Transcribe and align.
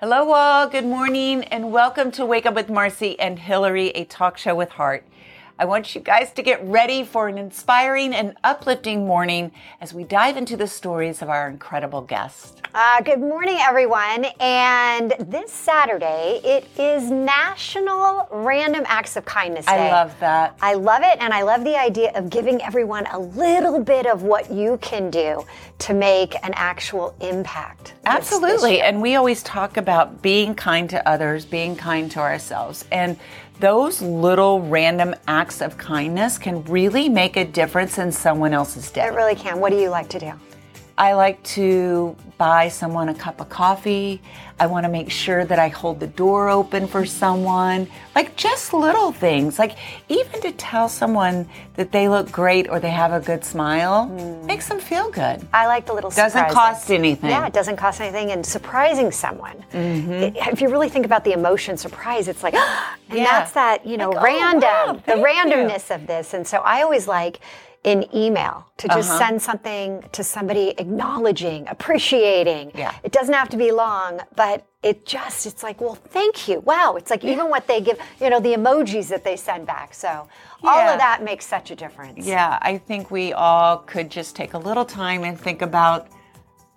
Hello, 0.00 0.30
all. 0.30 0.68
Good 0.68 0.84
morning, 0.84 1.44
and 1.44 1.72
welcome 1.72 2.10
to 2.10 2.26
Wake 2.26 2.44
Up 2.44 2.54
with 2.54 2.68
Marci 2.68 3.16
and 3.18 3.38
Hillary, 3.38 3.88
a 3.94 4.04
talk 4.04 4.36
show 4.36 4.54
with 4.54 4.68
heart. 4.72 5.06
I 5.58 5.64
want 5.64 5.94
you 5.94 6.02
guys 6.02 6.34
to 6.34 6.42
get 6.42 6.62
ready 6.66 7.02
for 7.02 7.28
an 7.28 7.38
inspiring 7.38 8.14
and 8.14 8.36
uplifting 8.44 9.06
morning 9.06 9.52
as 9.80 9.94
we 9.94 10.04
dive 10.04 10.36
into 10.36 10.54
the 10.54 10.66
stories 10.66 11.22
of 11.22 11.30
our 11.30 11.48
incredible 11.48 12.02
guests. 12.02 12.60
Uh, 12.74 13.00
good 13.00 13.20
morning, 13.20 13.56
everyone. 13.60 14.26
And 14.38 15.14
this 15.18 15.50
Saturday, 15.50 16.42
it 16.44 16.68
is 16.78 17.10
National 17.10 18.28
Random 18.30 18.84
Acts 18.86 19.16
of 19.16 19.24
Kindness 19.24 19.64
Day. 19.64 19.88
I 19.88 19.92
love 19.92 20.14
that. 20.20 20.58
I 20.60 20.74
love 20.74 21.00
it. 21.02 21.16
And 21.20 21.32
I 21.32 21.40
love 21.40 21.64
the 21.64 21.74
idea 21.74 22.12
of 22.14 22.28
giving 22.28 22.60
everyone 22.60 23.06
a 23.06 23.18
little 23.18 23.82
bit 23.82 24.04
of 24.04 24.24
what 24.24 24.52
you 24.52 24.76
can 24.82 25.10
do 25.10 25.42
to 25.78 25.94
make 25.94 26.34
an 26.44 26.52
actual 26.54 27.16
impact. 27.22 27.94
Absolutely. 28.04 28.50
This, 28.50 28.80
this 28.80 28.82
and 28.82 29.00
we 29.00 29.14
always 29.14 29.42
talk 29.42 29.78
about 29.78 30.20
being 30.20 30.54
kind 30.54 30.90
to 30.90 31.08
others, 31.08 31.46
being 31.46 31.76
kind 31.76 32.10
to 32.10 32.20
ourselves. 32.20 32.84
And 32.92 33.18
those 33.60 34.02
little 34.02 34.60
random 34.60 35.14
acts 35.26 35.60
of 35.60 35.78
kindness 35.78 36.38
can 36.38 36.62
really 36.64 37.08
make 37.08 37.36
a 37.36 37.44
difference 37.44 37.98
in 37.98 38.12
someone 38.12 38.52
else's 38.52 38.90
day. 38.90 39.06
It 39.06 39.14
really 39.14 39.34
can. 39.34 39.60
What 39.60 39.70
do 39.70 39.78
you 39.78 39.88
like 39.88 40.08
to 40.10 40.18
do? 40.18 40.32
I 40.98 41.12
like 41.12 41.42
to 41.44 42.16
buy 42.38 42.68
someone 42.68 43.08
a 43.08 43.14
cup 43.14 43.40
of 43.40 43.50
coffee. 43.50 44.22
I 44.58 44.66
want 44.66 44.84
to 44.84 44.88
make 44.88 45.10
sure 45.10 45.44
that 45.44 45.58
I 45.58 45.68
hold 45.68 46.00
the 46.00 46.06
door 46.06 46.48
open 46.48 46.86
for 46.86 47.04
someone. 47.04 47.86
Like 48.14 48.36
just 48.36 48.72
little 48.72 49.12
things. 49.12 49.58
Like 49.58 49.76
even 50.08 50.40
to 50.40 50.52
tell 50.52 50.88
someone 50.88 51.48
that 51.74 51.92
they 51.92 52.08
look 52.08 52.32
great 52.32 52.70
or 52.70 52.80
they 52.80 52.90
have 52.90 53.12
a 53.12 53.20
good 53.20 53.44
smile 53.44 54.06
mm. 54.06 54.44
makes 54.46 54.68
them 54.68 54.80
feel 54.80 55.10
good. 55.10 55.46
I 55.52 55.66
like 55.66 55.84
the 55.84 55.92
little 55.92 56.10
Doesn't 56.10 56.48
cost 56.50 56.90
anything. 56.90 57.28
Yeah, 57.28 57.46
it 57.46 57.52
doesn't 57.52 57.76
cost 57.76 58.00
anything. 58.00 58.30
And 58.30 58.44
surprising 58.44 59.10
someone. 59.12 59.62
Mm-hmm. 59.72 60.12
It, 60.12 60.36
if 60.36 60.62
you 60.62 60.70
really 60.70 60.88
think 60.88 61.04
about 61.04 61.24
the 61.24 61.32
emotion 61.32 61.76
surprise, 61.76 62.28
it's 62.28 62.42
like, 62.42 62.54
and 63.10 63.18
yeah. 63.18 63.24
that's 63.24 63.52
that, 63.52 63.84
you 63.84 63.98
know, 63.98 64.10
like, 64.10 64.24
random, 64.24 64.70
oh, 64.72 64.92
wow, 64.94 65.02
the 65.04 65.12
randomness 65.12 65.90
you. 65.90 65.96
of 65.96 66.06
this. 66.06 66.32
And 66.32 66.46
so 66.46 66.58
I 66.58 66.80
always 66.80 67.06
like, 67.06 67.40
in 67.86 68.04
email 68.12 68.66
to 68.76 68.88
just 68.88 69.08
uh-huh. 69.08 69.18
send 69.18 69.40
something 69.40 70.02
to 70.10 70.24
somebody 70.24 70.70
acknowledging, 70.76 71.68
appreciating. 71.68 72.72
Yeah. 72.74 72.92
It 73.04 73.12
doesn't 73.12 73.32
have 73.32 73.48
to 73.50 73.56
be 73.56 73.70
long, 73.70 74.20
but 74.34 74.66
it 74.82 75.06
just 75.06 75.46
it's 75.46 75.62
like, 75.62 75.80
well, 75.80 75.94
thank 75.94 76.48
you. 76.48 76.58
Wow. 76.60 76.96
It's 76.96 77.10
like 77.10 77.22
yeah. 77.22 77.32
even 77.32 77.48
what 77.48 77.68
they 77.68 77.80
give, 77.80 77.98
you 78.20 78.28
know, 78.28 78.40
the 78.40 78.54
emojis 78.54 79.08
that 79.08 79.22
they 79.22 79.36
send 79.36 79.68
back. 79.68 79.94
So 79.94 80.08
yeah. 80.08 80.68
all 80.68 80.80
of 80.80 80.98
that 80.98 81.22
makes 81.22 81.46
such 81.46 81.70
a 81.70 81.76
difference. 81.76 82.26
Yeah, 82.26 82.58
I 82.60 82.76
think 82.76 83.12
we 83.12 83.32
all 83.32 83.78
could 83.78 84.10
just 84.10 84.34
take 84.34 84.54
a 84.54 84.58
little 84.58 84.84
time 84.84 85.22
and 85.22 85.38
think 85.38 85.62
about 85.62 86.08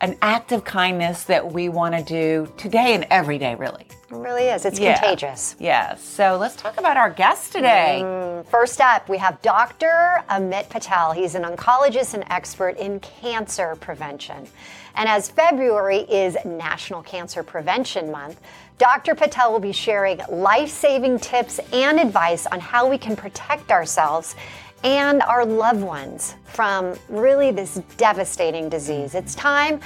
an 0.01 0.17
act 0.21 0.51
of 0.51 0.63
kindness 0.63 1.25
that 1.25 1.51
we 1.51 1.69
want 1.69 1.95
to 1.95 2.03
do 2.03 2.51
today 2.57 2.93
and 2.93 3.05
every 3.09 3.37
day, 3.37 3.55
really. 3.55 3.85
It 4.09 4.15
really 4.15 4.45
is. 4.45 4.65
It's 4.65 4.79
yeah. 4.79 4.97
contagious. 4.97 5.55
Yeah. 5.59 5.95
So 5.95 6.37
let's 6.37 6.55
talk 6.55 6.79
about 6.79 6.97
our 6.97 7.09
guest 7.09 7.51
today. 7.51 7.99
Mm, 8.01 8.45
first 8.47 8.81
up, 8.81 9.07
we 9.09 9.17
have 9.17 9.41
Dr. 9.41 10.23
Amit 10.29 10.69
Patel. 10.69 11.11
He's 11.11 11.35
an 11.35 11.43
oncologist 11.43 12.13
and 12.13 12.23
expert 12.29 12.77
in 12.77 12.99
cancer 13.01 13.75
prevention. 13.75 14.47
And 14.95 15.07
as 15.07 15.29
February 15.29 15.99
is 15.99 16.37
National 16.43 17.03
Cancer 17.03 17.43
Prevention 17.43 18.09
Month, 18.09 18.39
Dr. 18.79 19.13
Patel 19.13 19.51
will 19.51 19.59
be 19.59 19.73
sharing 19.73 20.19
life 20.29 20.69
saving 20.69 21.19
tips 21.19 21.59
and 21.71 21.99
advice 21.99 22.47
on 22.47 22.59
how 22.59 22.89
we 22.89 22.97
can 22.97 23.15
protect 23.15 23.71
ourselves 23.71 24.35
and 24.83 25.21
our 25.23 25.45
loved 25.45 25.81
ones 25.81 26.35
from 26.45 26.95
really 27.09 27.51
this 27.51 27.81
devastating 27.97 28.69
disease. 28.69 29.15
It's 29.15 29.35
time, 29.35 29.79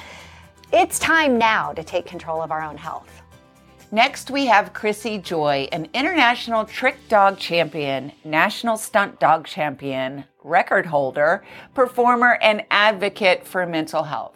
it's 0.72 1.00
time 1.00 1.38
now 1.38 1.74
to 1.74 1.84
take 1.84 2.06
control 2.06 2.42
of 2.42 2.52
our 2.52 2.62
own 2.62 2.78
health. 2.78 3.22
Next, 3.92 4.32
we 4.32 4.48
have 4.48 4.74
Chrissy 4.74 5.20
Joy, 5.20 5.68
an 5.72 5.88
international 5.94 6.66
trick 6.66 6.98
dog 7.10 7.38
champion, 7.38 8.12
national 8.24 8.78
stunt 8.78 9.20
dog 9.20 9.46
champion, 9.46 10.24
record 10.44 10.88
holder, 10.88 11.44
performer, 11.76 12.40
and 12.42 12.64
advocate 12.72 13.46
for 13.46 13.68
mental 13.68 14.04
health. 14.04 14.36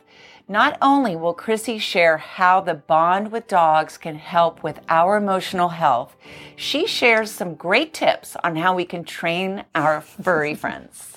Not 0.50 0.78
only 0.82 1.14
will 1.14 1.34
Chrissy 1.34 1.78
share 1.78 2.18
how 2.20 2.62
the 2.62 2.74
bond 2.74 3.34
with 3.34 3.50
dogs 3.50 3.98
can 3.98 4.16
help 4.16 4.64
with 4.64 4.80
our 4.88 5.18
emotional 5.18 5.70
health, 5.70 6.16
she 6.56 6.88
shares 6.88 7.32
some 7.32 7.56
great 7.56 7.94
tips 7.94 8.38
on 8.46 8.56
how 8.56 8.74
we 8.74 8.86
can 8.86 9.04
train 9.04 9.66
our 9.76 10.00
furry 10.00 10.56
friends. 10.56 11.17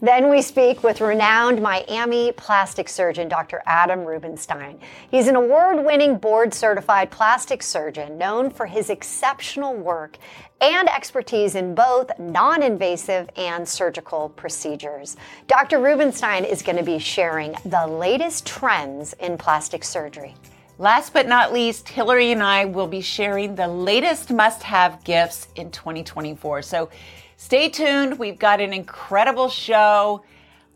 Then 0.00 0.30
we 0.30 0.42
speak 0.42 0.82
with 0.82 1.00
renowned 1.00 1.62
Miami 1.62 2.32
plastic 2.32 2.88
surgeon 2.88 3.28
Dr. 3.28 3.62
Adam 3.66 4.04
Rubinstein. 4.04 4.78
He's 5.10 5.28
an 5.28 5.36
award 5.36 5.84
winning 5.84 6.18
board 6.18 6.52
certified 6.54 7.10
plastic 7.10 7.62
surgeon 7.62 8.18
known 8.18 8.50
for 8.50 8.66
his 8.66 8.90
exceptional 8.90 9.74
work 9.74 10.18
and 10.60 10.88
expertise 10.88 11.54
in 11.54 11.74
both 11.74 12.10
non 12.18 12.62
invasive 12.62 13.28
and 13.36 13.68
surgical 13.68 14.30
procedures. 14.30 15.16
Dr. 15.46 15.80
Rubinstein 15.80 16.44
is 16.44 16.62
going 16.62 16.78
to 16.78 16.84
be 16.84 16.98
sharing 16.98 17.54
the 17.64 17.86
latest 17.86 18.46
trends 18.46 19.12
in 19.14 19.36
plastic 19.36 19.84
surgery. 19.84 20.34
Last 20.78 21.12
but 21.12 21.28
not 21.28 21.52
least, 21.52 21.88
Hillary 21.88 22.32
and 22.32 22.42
I 22.42 22.64
will 22.64 22.88
be 22.88 23.00
sharing 23.00 23.54
the 23.54 23.68
latest 23.68 24.32
must 24.32 24.64
have 24.64 25.04
gifts 25.04 25.46
in 25.54 25.70
2024. 25.70 26.62
So 26.62 26.90
stay 27.36 27.68
tuned. 27.68 28.18
We've 28.18 28.38
got 28.38 28.60
an 28.60 28.72
incredible 28.72 29.48
show. 29.48 30.24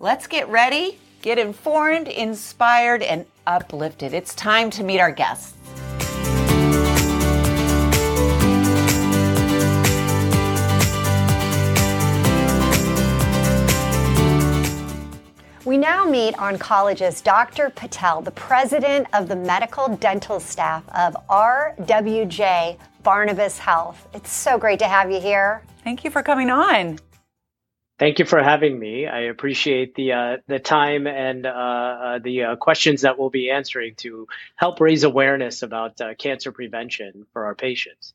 Let's 0.00 0.26
get 0.26 0.48
ready, 0.48 0.98
get 1.22 1.38
informed, 1.38 2.08
inspired, 2.08 3.02
and 3.02 3.26
uplifted. 3.46 4.14
It's 4.14 4.34
time 4.34 4.70
to 4.70 4.84
meet 4.84 5.00
our 5.00 5.12
guests. 5.12 5.54
We 15.64 15.76
now 15.76 16.06
meet 16.06 16.34
oncologist 16.36 17.24
Dr. 17.24 17.68
Patel, 17.68 18.22
the 18.22 18.30
president 18.30 19.06
of 19.12 19.28
the 19.28 19.36
medical 19.36 19.86
dental 19.96 20.40
staff 20.40 20.82
of 20.94 21.14
RWJ 21.28 22.78
Barnabas 23.02 23.58
Health. 23.58 24.08
It's 24.14 24.32
so 24.32 24.56
great 24.56 24.78
to 24.78 24.88
have 24.88 25.10
you 25.10 25.20
here. 25.20 25.62
Thank 25.88 26.04
you 26.04 26.10
for 26.10 26.22
coming 26.22 26.50
on. 26.50 26.98
Thank 27.98 28.18
you 28.18 28.26
for 28.26 28.42
having 28.42 28.78
me. 28.78 29.06
I 29.06 29.20
appreciate 29.20 29.94
the 29.94 30.12
uh, 30.12 30.36
the 30.46 30.58
time 30.58 31.06
and 31.06 31.46
uh, 31.46 31.48
uh, 31.48 32.18
the 32.18 32.42
uh, 32.42 32.56
questions 32.56 33.00
that 33.00 33.18
we'll 33.18 33.30
be 33.30 33.48
answering 33.50 33.94
to 34.04 34.28
help 34.56 34.82
raise 34.82 35.02
awareness 35.02 35.62
about 35.62 35.98
uh, 36.02 36.12
cancer 36.12 36.52
prevention 36.52 37.24
for 37.32 37.46
our 37.46 37.54
patients. 37.54 38.12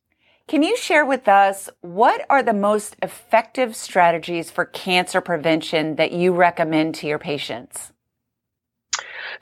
Can 0.47 0.61
you 0.61 0.77
share 0.77 1.03
with 1.03 1.27
us 1.27 1.67
what 1.81 2.23
are 2.29 2.43
the 2.43 2.53
most 2.53 2.95
effective 3.01 3.75
strategies 3.75 4.51
for 4.51 4.65
cancer 4.65 5.19
prevention 5.19 5.95
that 5.95 6.11
you 6.11 6.31
recommend 6.31 6.93
to 6.95 7.07
your 7.07 7.17
patients? 7.17 7.92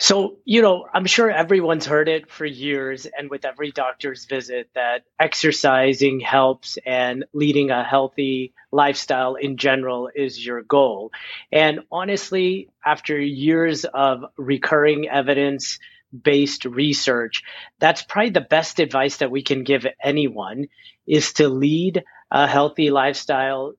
So, 0.02 0.38
you 0.46 0.64
know, 0.64 0.88
I'm 0.92 1.06
sure 1.06 1.30
everyone's 1.30 1.86
heard 1.86 2.10
it 2.10 2.32
for 2.32 2.44
years 2.44 3.06
and 3.06 3.30
with 3.30 3.46
every 3.46 3.72
doctor's 3.72 4.26
visit 4.26 4.68
that 4.74 5.04
exercising 5.20 6.20
helps 6.20 6.80
and 6.88 7.26
leading 7.34 7.70
a 7.70 7.84
healthy 7.84 8.56
lifestyle 8.72 9.36
in 9.36 9.58
general 9.58 10.10
is 10.14 10.44
your 10.44 10.64
goal. 10.64 11.12
And 11.52 11.82
honestly, 11.92 12.70
after 12.84 13.16
years 13.20 13.86
of 13.86 14.26
recurring 14.38 15.08
evidence, 15.08 15.78
based 16.12 16.66
research, 16.66 17.44
that's 17.78 18.02
probably 18.02 18.32
the 18.32 18.42
best 18.42 18.80
advice 18.80 19.18
that 19.18 19.30
we 19.30 19.44
can 19.44 19.64
give 19.64 19.86
anyone 20.04 20.66
is 21.06 21.34
to 21.34 21.48
lead 21.48 22.04
a 22.32 22.48
healthy 22.48 22.90
lifestyle, 22.90 23.74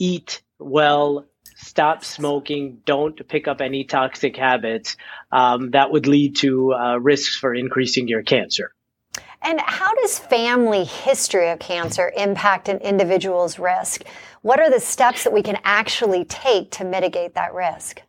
eat 0.00 0.42
well, 0.58 1.26
stop 1.62 2.04
smoking, 2.04 2.80
don't 2.84 3.26
pick 3.28 3.46
up 3.48 3.60
any 3.60 3.84
toxic 3.84 4.36
habits 4.36 4.96
um, 5.30 5.70
that 5.70 5.92
would 5.92 6.06
lead 6.06 6.36
to 6.36 6.72
uh, 6.74 6.96
risks 6.96 7.36
for 7.36 7.54
increasing 7.54 8.08
your 8.08 8.22
cancer. 8.22 8.72
And 9.42 9.60
how 9.60 9.94
does 9.94 10.18
family 10.18 10.84
history 10.84 11.48
of 11.48 11.58
cancer 11.58 12.12
impact 12.16 12.68
an 12.68 12.78
individual's 12.78 13.58
risk? 13.58 14.04
What 14.42 14.60
are 14.60 14.70
the 14.70 14.80
steps 14.80 15.24
that 15.24 15.32
we 15.32 15.42
can 15.42 15.58
actually 15.64 16.24
take 16.26 16.70
to 16.72 16.84
mitigate 16.84 17.34
that 17.34 17.54
risk? 17.54 18.02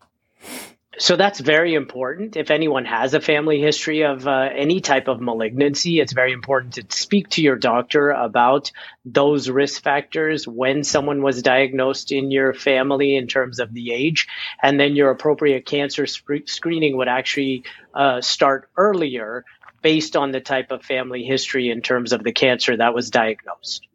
So 0.97 1.15
that's 1.15 1.39
very 1.39 1.73
important. 1.73 2.35
If 2.35 2.51
anyone 2.51 2.83
has 2.83 3.13
a 3.13 3.21
family 3.21 3.61
history 3.61 4.03
of 4.03 4.27
uh, 4.27 4.49
any 4.53 4.81
type 4.81 5.07
of 5.07 5.21
malignancy, 5.21 6.01
it's 6.01 6.11
very 6.11 6.33
important 6.33 6.73
to 6.73 6.85
speak 6.95 7.29
to 7.29 7.41
your 7.41 7.55
doctor 7.55 8.11
about 8.11 8.73
those 9.05 9.49
risk 9.49 9.83
factors 9.83 10.45
when 10.45 10.83
someone 10.83 11.21
was 11.21 11.41
diagnosed 11.41 12.11
in 12.11 12.29
your 12.29 12.53
family 12.53 13.15
in 13.15 13.27
terms 13.27 13.59
of 13.61 13.73
the 13.73 13.93
age. 13.93 14.27
And 14.61 14.77
then 14.77 14.97
your 14.97 15.11
appropriate 15.11 15.65
cancer 15.65 16.05
sp- 16.11 16.43
screening 16.45 16.97
would 16.97 17.07
actually 17.07 17.63
uh, 17.93 18.19
start 18.19 18.69
earlier 18.75 19.45
based 19.81 20.17
on 20.17 20.31
the 20.31 20.41
type 20.41 20.71
of 20.71 20.83
family 20.83 21.23
history 21.23 21.69
in 21.69 21.81
terms 21.81 22.11
of 22.11 22.23
the 22.23 22.33
cancer 22.33 22.75
that 22.75 22.93
was 22.93 23.09
diagnosed. 23.09 23.87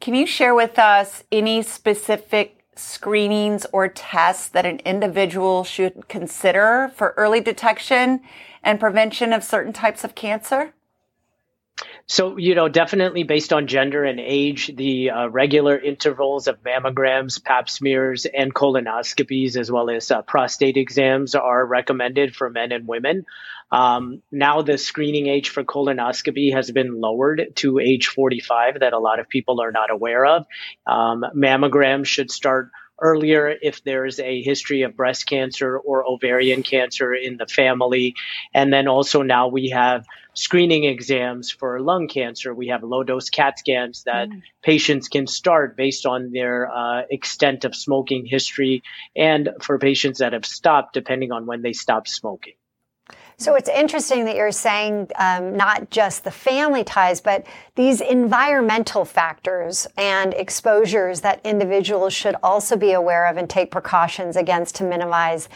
Can 0.00 0.14
you 0.14 0.26
share 0.26 0.54
with 0.54 0.78
us 0.78 1.24
any 1.32 1.62
specific 1.62 2.63
screenings 2.78 3.66
or 3.72 3.88
tests 3.88 4.48
that 4.48 4.66
an 4.66 4.80
individual 4.84 5.64
should 5.64 6.08
consider 6.08 6.90
for 6.94 7.14
early 7.16 7.40
detection 7.40 8.20
and 8.62 8.80
prevention 8.80 9.32
of 9.32 9.44
certain 9.44 9.72
types 9.72 10.04
of 10.04 10.14
cancer? 10.14 10.72
So, 12.06 12.36
you 12.36 12.54
know, 12.54 12.68
definitely 12.68 13.22
based 13.22 13.52
on 13.52 13.66
gender 13.66 14.04
and 14.04 14.20
age, 14.20 14.70
the 14.74 15.10
uh, 15.10 15.26
regular 15.28 15.78
intervals 15.78 16.46
of 16.46 16.62
mammograms, 16.62 17.42
pap 17.42 17.70
smears, 17.70 18.26
and 18.26 18.54
colonoscopies, 18.54 19.56
as 19.56 19.72
well 19.72 19.88
as 19.88 20.10
uh, 20.10 20.22
prostate 20.22 20.76
exams, 20.76 21.34
are 21.34 21.64
recommended 21.64 22.36
for 22.36 22.50
men 22.50 22.72
and 22.72 22.86
women. 22.86 23.24
Um, 23.70 24.22
now, 24.30 24.62
the 24.62 24.78
screening 24.78 25.26
age 25.26 25.48
for 25.48 25.64
colonoscopy 25.64 26.52
has 26.52 26.70
been 26.70 27.00
lowered 27.00 27.52
to 27.56 27.78
age 27.78 28.06
45, 28.08 28.80
that 28.80 28.92
a 28.92 28.98
lot 28.98 29.20
of 29.20 29.28
people 29.28 29.60
are 29.60 29.72
not 29.72 29.90
aware 29.90 30.24
of. 30.24 30.46
Um, 30.86 31.24
mammograms 31.34 32.06
should 32.06 32.30
start 32.30 32.70
earlier 33.00 33.54
if 33.60 33.82
there's 33.84 34.20
a 34.20 34.42
history 34.42 34.82
of 34.82 34.96
breast 34.96 35.26
cancer 35.26 35.76
or 35.76 36.08
ovarian 36.08 36.62
cancer 36.62 37.12
in 37.14 37.36
the 37.36 37.46
family. 37.46 38.14
And 38.52 38.72
then 38.72 38.88
also 38.88 39.22
now 39.22 39.48
we 39.48 39.70
have 39.70 40.06
screening 40.34 40.84
exams 40.84 41.50
for 41.50 41.80
lung 41.80 42.08
cancer. 42.08 42.54
We 42.54 42.68
have 42.68 42.82
low 42.82 43.02
dose 43.02 43.30
CAT 43.30 43.58
scans 43.58 44.04
that 44.04 44.28
mm. 44.28 44.42
patients 44.62 45.08
can 45.08 45.26
start 45.26 45.76
based 45.76 46.06
on 46.06 46.30
their 46.32 46.70
uh, 46.70 47.02
extent 47.10 47.64
of 47.64 47.74
smoking 47.74 48.26
history 48.26 48.82
and 49.16 49.50
for 49.60 49.78
patients 49.78 50.18
that 50.20 50.32
have 50.32 50.46
stopped, 50.46 50.94
depending 50.94 51.32
on 51.32 51.46
when 51.46 51.62
they 51.62 51.72
stopped 51.72 52.08
smoking. 52.08 52.54
So 53.36 53.56
it's 53.56 53.68
interesting 53.68 54.24
that 54.26 54.36
you're 54.36 54.52
saying 54.52 55.10
um, 55.18 55.56
not 55.56 55.90
just 55.90 56.24
the 56.24 56.30
family 56.30 56.84
ties, 56.84 57.20
but 57.20 57.44
these 57.74 58.00
environmental 58.00 59.04
factors 59.04 59.86
and 59.98 60.32
exposures 60.34 61.20
that 61.22 61.40
individuals 61.44 62.14
should 62.14 62.36
also 62.42 62.76
be 62.76 62.92
aware 62.92 63.26
of 63.26 63.36
and 63.36 63.50
take 63.50 63.70
precautions 63.70 64.36
against 64.36 64.76
to 64.76 64.84
minimize 64.84 65.48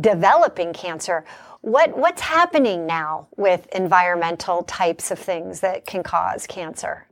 developing 0.00 0.72
cancer. 0.72 1.24
What, 1.62 1.96
what's 1.96 2.20
happening 2.20 2.86
now 2.86 3.28
with 3.36 3.66
environmental 3.74 4.64
types 4.64 5.10
of 5.10 5.18
things 5.18 5.60
that 5.60 5.86
can 5.86 6.02
cause 6.02 6.46
cancer? 6.46 7.06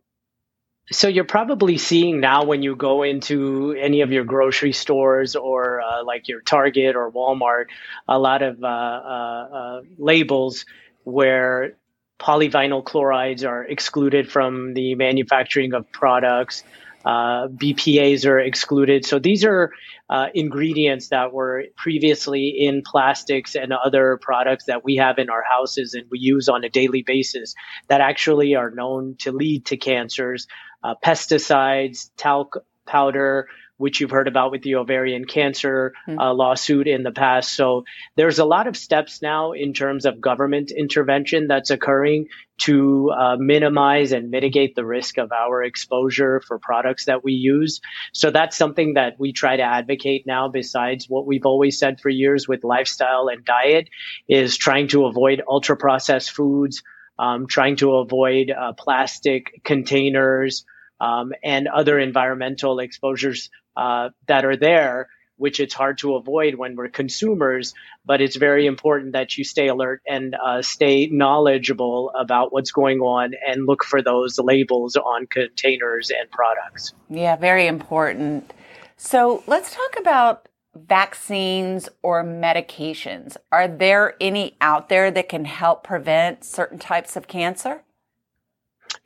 So 0.93 1.07
you're 1.07 1.25
probably 1.25 1.79
seeing 1.79 2.21
now 2.21 2.45
when 2.45 2.63
you 2.63 2.75
go 2.75 3.05
into 3.05 3.77
any 3.79 4.01
of 4.01 4.11
your 4.11 4.25
grocery 4.25 4.73
stores 4.73 5.37
or 5.37 5.81
uh, 5.81 6.03
like 6.05 6.27
your 6.27 6.41
Target 6.41 6.97
or 6.97 7.13
Walmart, 7.13 7.67
a 8.09 8.19
lot 8.19 8.43
of 8.43 8.63
uh, 8.63 8.67
uh, 8.67 9.49
uh, 9.53 9.83
labels 9.99 10.65
where 11.05 11.77
polyvinyl 12.19 12.85
chlorides 12.85 13.45
are 13.45 13.65
excluded 13.65 14.31
from 14.31 14.75
the 14.75 14.95
manufacturing 14.97 15.75
of 15.75 15.91
products. 15.93 16.65
Uh, 17.05 17.49
BPAs 17.49 18.27
are 18.27 18.39
excluded. 18.39 19.07
So 19.07 19.19
these 19.19 19.45
are 19.45 19.73
uh, 20.11 20.27
ingredients 20.35 21.09
that 21.09 21.33
were 21.33 21.65
previously 21.77 22.49
in 22.49 22.83
plastics 22.83 23.55
and 23.55 23.73
other 23.73 24.19
products 24.21 24.67
that 24.67 24.85
we 24.85 24.97
have 24.97 25.19
in 25.19 25.31
our 25.31 25.43
houses 25.43 25.95
and 25.95 26.05
we 26.11 26.19
use 26.19 26.49
on 26.49 26.63
a 26.65 26.69
daily 26.69 27.03
basis 27.03 27.55
that 27.89 28.01
actually 28.01 28.55
are 28.55 28.71
known 28.71 29.17
to 29.21 29.33
lead 29.33 29.67
to 29.67 29.77
cancers 29.77 30.47
uh, 30.83 30.95
pesticides, 31.03 32.11
talc 32.17 32.57
powder, 32.87 33.49
which 33.81 33.99
you've 33.99 34.11
heard 34.11 34.29
about 34.29 34.51
with 34.51 34.63
the 34.63 34.75
ovarian 34.75 35.25
cancer 35.25 35.95
mm-hmm. 36.07 36.19
uh, 36.19 36.35
lawsuit 36.35 36.87
in 36.87 37.03
the 37.03 37.11
past. 37.11 37.55
So 37.55 37.85
there's 38.15 38.39
a 38.39 38.45
lot 38.45 38.67
of 38.67 38.77
steps 38.77 39.23
now 39.23 39.53
in 39.53 39.73
terms 39.73 40.05
of 40.05 40.21
government 40.21 40.71
intervention 40.71 41.49
that's 41.49 41.71
occurring 41.71 42.27
to 42.59 43.11
uh, 43.11 43.37
minimize 43.39 44.13
and 44.13 44.31
mitigate 44.31 44.75
the 44.75 44.85
risk 44.85 45.17
of 45.17 45.33
our 45.33 45.63
exposure 45.63 46.43
for 46.47 46.59
products 46.59 47.07
that 47.07 47.25
we 47.25 47.33
use. 47.33 47.81
So 48.13 48.31
that's 48.31 48.55
something 48.55 48.95
that 48.95 49.15
we 49.19 49.33
try 49.33 49.57
to 49.57 49.63
advocate 49.63 50.27
now 50.27 50.49
besides 50.49 51.07
what 51.09 51.27
we've 51.27 51.47
always 51.47 51.79
said 51.79 52.01
for 52.01 52.11
years 52.11 52.47
with 52.47 52.65
lifestyle 52.65 53.29
and 53.29 53.43
diet 53.47 53.89
is 54.29 54.59
trying 54.59 54.89
to 54.89 55.07
avoid 55.07 55.41
ultra 55.49 55.79
processed 55.79 56.33
foods, 56.33 56.83
um, 57.19 57.47
trying 57.47 57.77
to 57.77 57.95
avoid 57.95 58.51
uh, 58.51 58.75
plastic 58.75 59.63
containers 59.65 60.67
um, 61.01 61.33
and 61.43 61.69
other 61.69 61.99
environmental 61.99 62.79
exposures 62.79 63.51
uh, 63.77 64.11
that 64.27 64.45
are 64.45 64.57
there, 64.57 65.09
which 65.37 65.61
it's 65.61 65.75
hard 65.75 65.99
to 65.99 66.17
avoid 66.17 66.55
when 66.55 66.77
we're 66.77 66.89
consumers. 66.89 67.75
But 68.05 68.21
it's 68.21 68.37
very 68.37 68.67
important 68.67 69.13
that 69.13 69.39
you 69.39 69.45
stay 69.45 69.69
alert 69.69 70.03
and 70.07 70.35
uh, 70.35 70.63
stay 70.63 71.07
knowledgeable 71.07 72.11
about 72.19 72.53
what's 72.53 72.73
going 72.73 73.01
on 73.01 73.33
and 73.47 73.67
look 73.67 73.85
for 73.85 74.03
those 74.03 74.39
labels 74.39 74.97
on 74.97 75.27
containers 75.27 76.11
and 76.11 76.31
products. 76.31 76.93
Yeah, 77.09 77.37
very 77.37 77.67
important. 77.67 78.53
So 78.97 79.43
let's 79.47 79.75
talk 79.75 79.97
about 79.99 80.47
vaccines 80.75 81.89
or 82.03 82.25
medications? 82.25 83.37
Are 83.51 83.69
there 83.69 84.15
any 84.21 84.57
out 84.61 84.89
there 84.89 85.11
that 85.11 85.29
can 85.29 85.45
help 85.45 85.85
prevent 85.85 86.45
certain 86.45 86.79
types 86.79 87.17
of 87.17 87.29
cancer? 87.29 87.83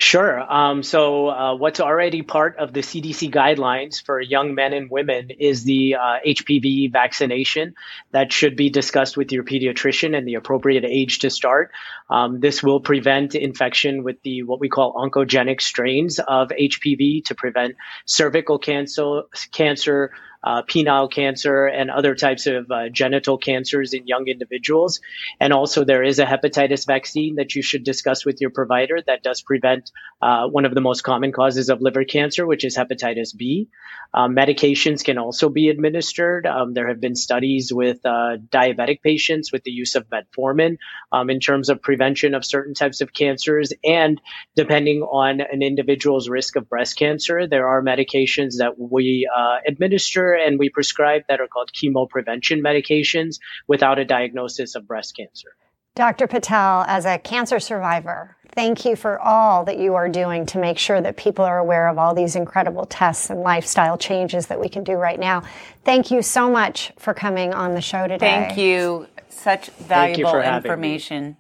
Sure. 0.00 0.40
Um, 0.52 0.82
so, 0.82 1.28
uh, 1.28 1.54
what's 1.54 1.78
already 1.78 2.22
part 2.22 2.56
of 2.58 2.72
the 2.72 2.80
CDC 2.80 3.32
guidelines 3.32 4.04
for 4.04 4.20
young 4.20 4.56
men 4.56 4.72
and 4.72 4.90
women 4.90 5.30
is 5.30 5.62
the 5.62 5.94
uh, 5.94 6.18
HPV 6.26 6.90
vaccination 6.90 7.74
that 8.10 8.32
should 8.32 8.56
be 8.56 8.70
discussed 8.70 9.16
with 9.16 9.30
your 9.30 9.44
pediatrician 9.44 10.16
and 10.16 10.26
the 10.26 10.34
appropriate 10.34 10.84
age 10.84 11.20
to 11.20 11.30
start. 11.30 11.70
Um, 12.10 12.40
this 12.40 12.60
will 12.60 12.80
prevent 12.80 13.36
infection 13.36 14.02
with 14.02 14.20
the 14.22 14.42
what 14.42 14.58
we 14.58 14.68
call 14.68 14.94
oncogenic 14.94 15.60
strains 15.60 16.18
of 16.18 16.48
HPV 16.48 17.24
to 17.26 17.36
prevent 17.36 17.76
cervical 18.04 18.58
cancer, 18.58 19.22
cancer 19.52 20.10
uh, 20.44 20.62
penile 20.62 21.10
cancer 21.10 21.66
and 21.66 21.90
other 21.90 22.14
types 22.14 22.46
of 22.46 22.70
uh, 22.70 22.88
genital 22.90 23.38
cancers 23.38 23.94
in 23.94 24.06
young 24.06 24.28
individuals. 24.28 25.00
And 25.40 25.52
also, 25.52 25.84
there 25.84 26.02
is 26.02 26.18
a 26.18 26.26
hepatitis 26.26 26.86
vaccine 26.86 27.36
that 27.36 27.54
you 27.54 27.62
should 27.62 27.82
discuss 27.82 28.24
with 28.24 28.40
your 28.40 28.50
provider 28.50 28.98
that 29.06 29.22
does 29.22 29.40
prevent 29.40 29.90
uh, 30.20 30.46
one 30.46 30.64
of 30.64 30.74
the 30.74 30.80
most 30.80 31.02
common 31.02 31.32
causes 31.32 31.70
of 31.70 31.80
liver 31.80 32.04
cancer, 32.04 32.46
which 32.46 32.64
is 32.64 32.76
hepatitis 32.76 33.36
B. 33.36 33.68
Um, 34.12 34.36
medications 34.36 35.02
can 35.02 35.18
also 35.18 35.48
be 35.48 35.68
administered. 35.68 36.46
Um, 36.46 36.74
there 36.74 36.88
have 36.88 37.00
been 37.00 37.16
studies 37.16 37.72
with 37.72 38.04
uh, 38.04 38.36
diabetic 38.48 39.02
patients 39.02 39.50
with 39.50 39.64
the 39.64 39.72
use 39.72 39.96
of 39.96 40.06
metformin 40.08 40.76
um, 41.10 41.30
in 41.30 41.40
terms 41.40 41.68
of 41.68 41.82
prevention 41.82 42.34
of 42.34 42.44
certain 42.44 42.74
types 42.74 43.00
of 43.00 43.12
cancers. 43.12 43.72
And 43.82 44.20
depending 44.54 45.02
on 45.02 45.40
an 45.40 45.62
individual's 45.62 46.28
risk 46.28 46.56
of 46.56 46.68
breast 46.68 46.96
cancer, 46.96 47.46
there 47.46 47.66
are 47.66 47.82
medications 47.82 48.58
that 48.58 48.78
we 48.78 49.28
uh, 49.34 49.58
administer 49.66 50.33
and 50.34 50.58
we 50.58 50.68
prescribe 50.68 51.22
that 51.28 51.40
are 51.40 51.48
called 51.48 51.70
chemo 51.72 52.08
prevention 52.08 52.62
medications 52.62 53.38
without 53.66 53.98
a 53.98 54.04
diagnosis 54.04 54.74
of 54.74 54.86
breast 54.86 55.16
cancer. 55.16 55.56
Dr. 55.94 56.26
Patel, 56.26 56.84
as 56.88 57.04
a 57.04 57.18
cancer 57.18 57.60
survivor, 57.60 58.36
thank 58.52 58.84
you 58.84 58.96
for 58.96 59.20
all 59.20 59.64
that 59.64 59.78
you 59.78 59.94
are 59.94 60.08
doing 60.08 60.44
to 60.46 60.58
make 60.58 60.76
sure 60.76 61.00
that 61.00 61.16
people 61.16 61.44
are 61.44 61.58
aware 61.58 61.88
of 61.88 61.98
all 61.98 62.14
these 62.14 62.34
incredible 62.34 62.84
tests 62.84 63.30
and 63.30 63.40
lifestyle 63.42 63.96
changes 63.96 64.48
that 64.48 64.58
we 64.58 64.68
can 64.68 64.82
do 64.82 64.94
right 64.94 65.20
now. 65.20 65.44
Thank 65.84 66.10
you 66.10 66.20
so 66.20 66.50
much 66.50 66.92
for 66.98 67.14
coming 67.14 67.54
on 67.54 67.74
the 67.74 67.80
show 67.80 68.08
today. 68.08 68.46
Thank 68.46 68.58
you. 68.58 69.06
Such 69.28 69.70
valuable 69.70 70.40
information. 70.40 71.36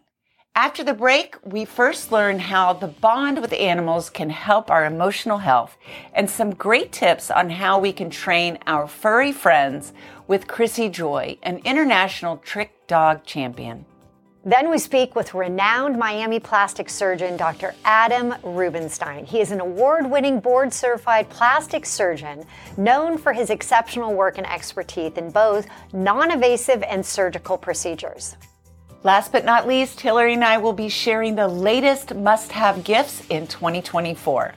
After 0.56 0.84
the 0.84 0.94
break, 0.94 1.34
we 1.44 1.64
first 1.64 2.12
learn 2.12 2.38
how 2.38 2.74
the 2.74 2.86
bond 2.86 3.40
with 3.40 3.52
animals 3.52 4.08
can 4.08 4.30
help 4.30 4.70
our 4.70 4.86
emotional 4.86 5.38
health 5.38 5.76
and 6.12 6.30
some 6.30 6.54
great 6.54 6.92
tips 6.92 7.28
on 7.28 7.50
how 7.50 7.80
we 7.80 7.92
can 7.92 8.08
train 8.08 8.60
our 8.64 8.86
furry 8.86 9.32
friends 9.32 9.92
with 10.28 10.46
Chrissy 10.46 10.90
Joy, 10.90 11.38
an 11.42 11.58
international 11.64 12.36
trick 12.36 12.86
dog 12.86 13.24
champion. 13.24 13.84
Then 14.44 14.70
we 14.70 14.78
speak 14.78 15.16
with 15.16 15.34
renowned 15.34 15.98
Miami 15.98 16.38
plastic 16.38 16.88
surgeon 16.88 17.36
Dr. 17.36 17.74
Adam 17.84 18.36
Rubinstein. 18.44 19.26
He 19.26 19.40
is 19.40 19.50
an 19.50 19.58
award 19.58 20.08
winning 20.08 20.38
board 20.38 20.72
certified 20.72 21.28
plastic 21.30 21.84
surgeon 21.84 22.44
known 22.76 23.18
for 23.18 23.32
his 23.32 23.50
exceptional 23.50 24.14
work 24.14 24.38
and 24.38 24.46
expertise 24.46 25.14
in 25.16 25.30
both 25.30 25.66
non 25.92 26.30
invasive 26.30 26.84
and 26.84 27.04
surgical 27.04 27.58
procedures. 27.58 28.36
Last 29.04 29.32
but 29.32 29.44
not 29.44 29.68
least, 29.68 30.00
Hillary 30.00 30.32
and 30.32 30.42
I 30.42 30.56
will 30.56 30.72
be 30.72 30.88
sharing 30.88 31.34
the 31.34 31.46
latest 31.46 32.14
must 32.14 32.52
have 32.52 32.84
gifts 32.84 33.22
in 33.28 33.46
2024. 33.46 34.54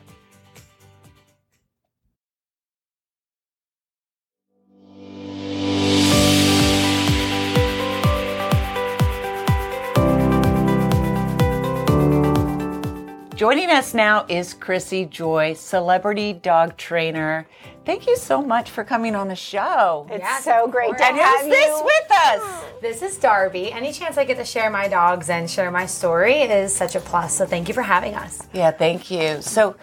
Joining 13.38 13.70
us 13.70 13.94
now 13.94 14.26
is 14.28 14.56
Chrissy 14.56 15.06
Joy, 15.06 15.54
celebrity 15.54 16.34
dog 16.34 16.76
trainer. 16.76 17.48
Thank 17.86 18.08
you 18.08 18.18
so 18.18 18.42
much 18.42 18.72
for 18.72 18.84
coming 18.84 19.14
on 19.14 19.28
the 19.28 19.36
show. 19.36 20.08
It's 20.10 20.24
yeah, 20.24 20.40
so 20.40 20.68
great 20.68 20.98
to 20.98 21.06
and 21.06 21.18
have 21.18 21.42
who's 21.42 21.52
this 21.52 21.82
with 21.84 22.12
us? 22.12 22.64
This 22.82 23.04
is 23.04 23.16
Darby. 23.18 23.72
Any 23.72 23.94
chance 23.94 24.18
I 24.18 24.26
get 24.26 24.38
to 24.38 24.44
share 24.44 24.72
my 24.72 24.88
dogs 24.88 25.30
and 25.30 25.48
share 25.48 25.70
my 25.70 25.86
story 25.86 26.42
is 26.42 26.76
such 26.76 26.96
a 26.96 27.00
plus. 27.00 27.38
So 27.38 27.46
thank 27.46 27.68
you 27.68 27.76
for 27.76 27.84
having 27.84 28.16
us. 28.16 28.42
Yeah, 28.54 28.72
thank 28.72 29.12
you. 29.12 29.44
So, 29.44 29.76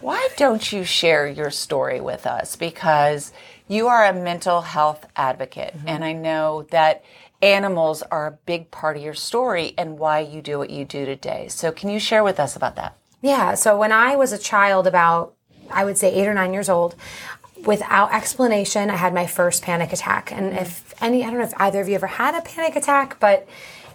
why 0.00 0.28
don't 0.36 0.72
you 0.72 0.84
share 0.84 1.26
your 1.26 1.50
story 1.50 2.00
with 2.00 2.24
us? 2.24 2.54
Because 2.54 3.32
you 3.66 3.88
are 3.88 4.06
a 4.06 4.12
mental 4.12 4.60
health 4.60 5.06
advocate, 5.16 5.76
mm-hmm. 5.76 5.88
and 5.88 6.04
I 6.04 6.12
know 6.12 6.66
that 6.70 7.04
animals 7.42 8.02
are 8.02 8.26
a 8.26 8.38
big 8.46 8.70
part 8.70 8.96
of 8.96 9.02
your 9.02 9.14
story 9.14 9.74
and 9.76 9.98
why 9.98 10.20
you 10.20 10.40
do 10.40 10.58
what 10.58 10.70
you 10.70 10.84
do 10.84 11.04
today. 11.04 11.48
So, 11.48 11.72
can 11.72 11.90
you 11.90 11.98
share 11.98 12.24
with 12.24 12.40
us 12.40 12.56
about 12.56 12.76
that? 12.76 12.96
Yeah. 13.22 13.54
So 13.54 13.78
when 13.78 13.92
I 13.92 14.16
was 14.16 14.32
a 14.32 14.38
child, 14.38 14.86
about 14.86 15.34
I 15.70 15.84
would 15.84 15.96
say 15.96 16.12
eight 16.12 16.26
or 16.26 16.34
nine 16.34 16.52
years 16.52 16.68
old, 16.68 16.96
without 17.64 18.12
explanation, 18.12 18.90
I 18.90 18.96
had 18.96 19.14
my 19.14 19.26
first 19.26 19.62
panic 19.62 19.92
attack. 19.92 20.32
And 20.32 20.52
if 20.52 20.92
any, 21.00 21.24
I 21.24 21.30
don't 21.30 21.38
know 21.38 21.44
if 21.44 21.54
either 21.56 21.80
of 21.80 21.88
you 21.88 21.94
ever 21.94 22.08
had 22.08 22.34
a 22.34 22.42
panic 22.42 22.76
attack, 22.76 23.18
but 23.20 23.46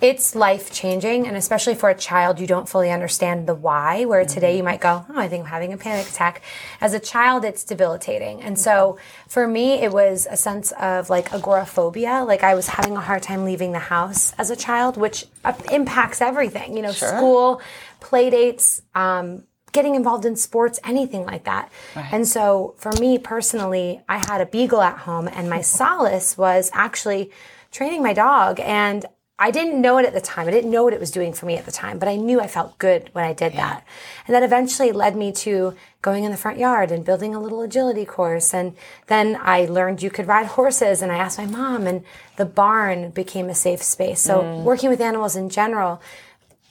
it's 0.02 0.36
life 0.36 0.72
changing. 0.72 1.28
And 1.28 1.36
especially 1.36 1.76
for 1.76 1.90
a 1.90 1.96
child, 1.96 2.40
you 2.40 2.48
don't 2.48 2.68
fully 2.68 2.92
understand 2.92 3.48
the 3.48 3.56
why. 3.56 4.06
Where 4.06 4.26
today 4.26 4.58
you 4.58 4.64
might 4.64 4.82
go, 4.82 5.06
oh, 5.10 5.20
I 5.20 5.28
think 5.28 5.46
I'm 5.46 5.50
having 5.50 5.74
a 5.74 5.78
panic 5.78 6.08
attack. 6.08 6.42
As 6.82 6.94
a 6.94 7.00
child, 7.00 7.46
it's 7.46 7.64
debilitating. 7.64 8.42
And 8.42 8.58
so 8.60 8.98
for 9.28 9.48
me, 9.48 9.74
it 9.74 9.92
was 9.92 10.28
a 10.30 10.38
sense 10.38 10.72
of 10.74 11.10
like 11.10 11.34
agoraphobia. 11.34 12.24
Like 12.26 12.44
I 12.44 12.56
was 12.56 12.68
having 12.68 12.96
a 12.96 13.02
hard 13.02 13.24
time 13.24 13.46
leaving 13.46 13.72
the 13.72 13.80
house 13.80 14.34
as 14.38 14.50
a 14.50 14.56
child, 14.56 14.98
which 14.98 15.26
uh, 15.44 15.54
impacts 15.72 16.22
everything, 16.22 16.76
you 16.76 16.84
know, 16.84 16.92
school, 16.92 17.62
play 18.00 18.30
dates, 18.30 18.82
um, 18.96 19.44
getting 19.72 19.96
involved 19.96 20.26
in 20.26 20.36
sports, 20.36 20.80
anything 20.84 21.26
like 21.26 21.44
that. 21.44 21.72
And 22.12 22.28
so 22.28 22.74
for 22.78 22.92
me 22.94 23.20
personally, 23.20 24.02
I 24.10 24.18
had 24.18 24.42
a 24.42 24.46
beagle 24.46 24.82
at 24.82 25.00
home 25.00 25.28
and 25.28 25.50
my 25.50 25.62
solace 25.78 26.38
was 26.38 26.72
actually 26.74 27.32
training 27.72 28.02
my 28.02 28.14
dog 28.14 28.60
and 28.60 29.06
I 29.40 29.52
didn't 29.52 29.80
know 29.80 30.00
it 30.00 30.06
at 30.06 30.14
the 30.14 30.22
time. 30.22 30.48
I 30.48 30.52
didn't 30.52 30.72
know 30.72 30.84
what 30.84 30.94
it 30.94 31.00
was 31.00 31.12
doing 31.12 31.32
for 31.32 31.46
me 31.46 31.58
at 31.58 31.66
the 31.66 31.72
time, 31.72 32.00
but 32.00 32.08
I 32.08 32.16
knew 32.16 32.42
I 32.42 32.48
felt 32.48 32.80
good 32.80 33.10
when 33.14 33.24
I 33.24 33.34
did 33.34 33.54
that. 33.54 33.86
And 34.26 34.34
that 34.34 34.42
eventually 34.42 34.92
led 34.92 35.16
me 35.16 35.32
to 35.34 35.76
going 36.02 36.24
in 36.24 36.32
the 36.32 36.38
front 36.38 36.58
yard 36.58 36.92
and 36.92 37.06
building 37.06 37.36
a 37.36 37.40
little 37.40 37.62
agility 37.62 38.04
course. 38.04 38.52
And 38.52 38.76
then 39.06 39.38
I 39.40 39.66
learned 39.66 40.02
you 40.02 40.10
could 40.10 40.28
ride 40.28 40.48
horses 40.48 41.04
and 41.04 41.12
I 41.12 41.18
asked 41.18 41.38
my 41.38 41.46
mom 41.46 41.86
and 41.86 42.04
the 42.38 42.46
barn 42.46 43.12
became 43.12 43.48
a 43.48 43.56
safe 43.56 43.84
space. 43.84 44.22
So 44.22 44.42
working 44.64 44.90
with 44.90 45.02
animals 45.02 45.36
in 45.36 45.50
general 45.50 46.02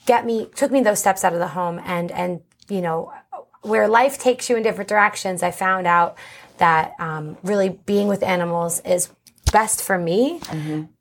get 0.07 0.25
me 0.25 0.49
took 0.55 0.71
me 0.71 0.81
those 0.81 0.99
steps 0.99 1.23
out 1.23 1.33
of 1.33 1.39
the 1.39 1.49
home 1.49 1.79
and 1.85 2.11
and 2.11 2.41
you 2.69 2.81
know 2.81 3.13
where 3.61 3.87
life 3.87 4.17
takes 4.17 4.49
you 4.49 4.55
in 4.55 4.63
different 4.63 4.87
directions 4.87 5.43
i 5.43 5.51
found 5.51 5.85
out 5.85 6.17
that 6.57 6.93
um, 6.99 7.37
really 7.43 7.69
being 7.85 8.07
with 8.07 8.23
animals 8.23 8.79
is 8.79 9.09
best 9.51 9.83
for 9.83 9.97
me 9.99 10.39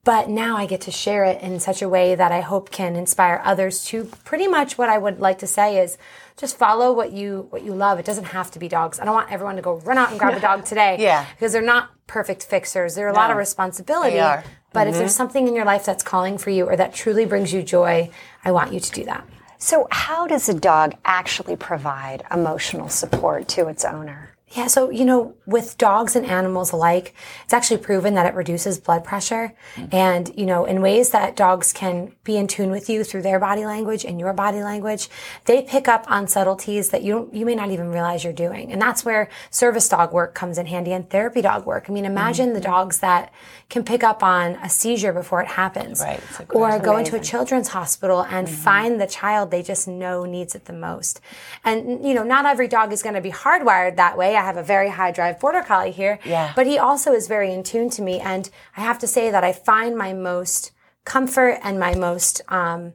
but 0.06 0.30
now 0.30 0.56
i 0.56 0.64
get 0.64 0.80
to 0.80 0.90
share 0.90 1.24
it 1.26 1.42
in 1.42 1.60
such 1.60 1.82
a 1.82 1.88
way 1.88 2.14
that 2.14 2.32
i 2.32 2.40
hope 2.40 2.70
can 2.70 2.96
inspire 2.96 3.42
others 3.44 3.84
to 3.84 4.04
pretty 4.24 4.46
much 4.46 4.78
what 4.78 4.88
i 4.88 4.96
would 4.96 5.18
like 5.20 5.38
to 5.40 5.46
say 5.46 5.68
is 5.84 5.98
just 6.38 6.56
follow 6.56 6.92
what 6.92 7.12
you 7.12 7.46
what 7.50 7.62
you 7.62 7.74
love 7.74 7.98
it 7.98 8.06
doesn't 8.06 8.24
have 8.38 8.50
to 8.50 8.58
be 8.58 8.68
dogs 8.68 8.98
i 9.00 9.04
don't 9.04 9.14
want 9.14 9.30
everyone 9.30 9.56
to 9.56 9.62
go 9.62 9.74
run 9.80 9.98
out 9.98 10.10
and 10.10 10.18
grab 10.18 10.34
a 10.34 10.40
dog 10.40 10.64
today 10.72 10.96
Yeah. 10.98 11.26
because 11.34 11.52
they're 11.52 11.70
not 11.76 11.90
perfect 12.06 12.44
fixers 12.44 12.94
there 12.94 13.06
are 13.06 13.10
a 13.10 13.14
lot 13.22 13.30
of 13.30 13.36
No. 13.36 13.40
responsibility 13.40 14.12
They 14.12 14.20
are. 14.20 14.44
but 14.72 14.86
if 14.86 14.92
mm-hmm. 14.92 15.00
there's 15.00 15.14
something 15.16 15.48
in 15.48 15.54
your 15.54 15.64
life 15.64 15.84
that's 15.84 16.02
calling 16.04 16.38
for 16.38 16.50
you 16.50 16.64
or 16.66 16.76
that 16.76 16.94
truly 16.94 17.26
brings 17.26 17.52
you 17.52 17.62
joy 17.62 18.08
i 18.44 18.50
want 18.52 18.72
you 18.72 18.80
to 18.80 18.90
do 18.92 19.04
that 19.04 19.24
So, 19.58 19.88
how 19.90 20.26
does 20.26 20.48
a 20.50 20.54
dog 20.54 20.94
actually 21.04 21.56
provide 21.56 22.22
emotional 22.30 22.90
support 22.90 23.48
to 23.56 23.68
its 23.68 23.84
owner? 23.86 24.35
Yeah, 24.52 24.68
so 24.68 24.90
you 24.90 25.04
know, 25.04 25.34
with 25.44 25.76
dogs 25.76 26.14
and 26.14 26.24
animals 26.24 26.70
alike, 26.70 27.14
it's 27.44 27.52
actually 27.52 27.78
proven 27.78 28.14
that 28.14 28.26
it 28.26 28.34
reduces 28.34 28.78
blood 28.78 29.02
pressure. 29.02 29.52
And 29.90 30.30
you 30.36 30.46
know, 30.46 30.64
in 30.64 30.80
ways 30.80 31.10
that 31.10 31.34
dogs 31.34 31.72
can 31.72 32.12
be 32.22 32.36
in 32.36 32.46
tune 32.46 32.70
with 32.70 32.88
you 32.88 33.02
through 33.02 33.22
their 33.22 33.40
body 33.40 33.66
language 33.66 34.04
and 34.04 34.20
your 34.20 34.32
body 34.32 34.62
language, 34.62 35.08
they 35.46 35.62
pick 35.62 35.88
up 35.88 36.08
on 36.08 36.28
subtleties 36.28 36.90
that 36.90 37.02
you 37.02 37.12
don't, 37.12 37.34
you 37.34 37.44
may 37.44 37.56
not 37.56 37.72
even 37.72 37.90
realize 37.90 38.22
you're 38.22 38.32
doing. 38.32 38.70
And 38.70 38.80
that's 38.80 39.04
where 39.04 39.28
service 39.50 39.88
dog 39.88 40.12
work 40.12 40.36
comes 40.36 40.58
in 40.58 40.66
handy 40.66 40.92
and 40.92 41.10
therapy 41.10 41.42
dog 41.42 41.66
work. 41.66 41.86
I 41.88 41.92
mean, 41.92 42.04
imagine 42.04 42.52
the 42.52 42.60
dogs 42.60 43.00
that 43.00 43.32
can 43.68 43.82
pick 43.82 44.04
up 44.04 44.22
on 44.22 44.52
a 44.56 44.70
seizure 44.70 45.12
before 45.12 45.40
it 45.42 45.48
happens, 45.48 46.00
Right, 46.00 46.22
or 46.50 46.78
go 46.78 46.98
into 46.98 47.16
a 47.16 47.20
children's 47.20 47.68
hospital 47.68 48.22
and 48.22 48.48
find 48.48 49.00
the 49.00 49.08
child 49.08 49.50
they 49.50 49.64
just 49.64 49.88
know 49.88 50.24
needs 50.24 50.54
it 50.54 50.66
the 50.66 50.72
most. 50.72 51.20
And 51.64 52.06
you 52.06 52.14
know, 52.14 52.22
not 52.22 52.46
every 52.46 52.68
dog 52.68 52.92
is 52.92 53.02
going 53.02 53.16
to 53.16 53.20
be 53.20 53.32
hardwired 53.32 53.96
that 53.96 54.16
way. 54.16 54.35
I 54.36 54.44
have 54.44 54.56
a 54.56 54.62
very 54.62 54.90
high 54.90 55.10
drive 55.12 55.40
border 55.40 55.62
collie 55.62 55.90
here, 55.90 56.18
Yeah. 56.24 56.52
but 56.54 56.66
he 56.66 56.78
also 56.78 57.12
is 57.12 57.26
very 57.28 57.52
in 57.52 57.62
tune 57.62 57.90
to 57.90 58.02
me. 58.02 58.20
And 58.20 58.48
I 58.76 58.80
have 58.82 58.98
to 59.00 59.06
say 59.06 59.30
that 59.30 59.42
I 59.44 59.52
find 59.52 59.96
my 59.96 60.12
most 60.12 60.72
comfort 61.04 61.58
and 61.62 61.78
my 61.78 61.94
most 61.94 62.42
um, 62.48 62.92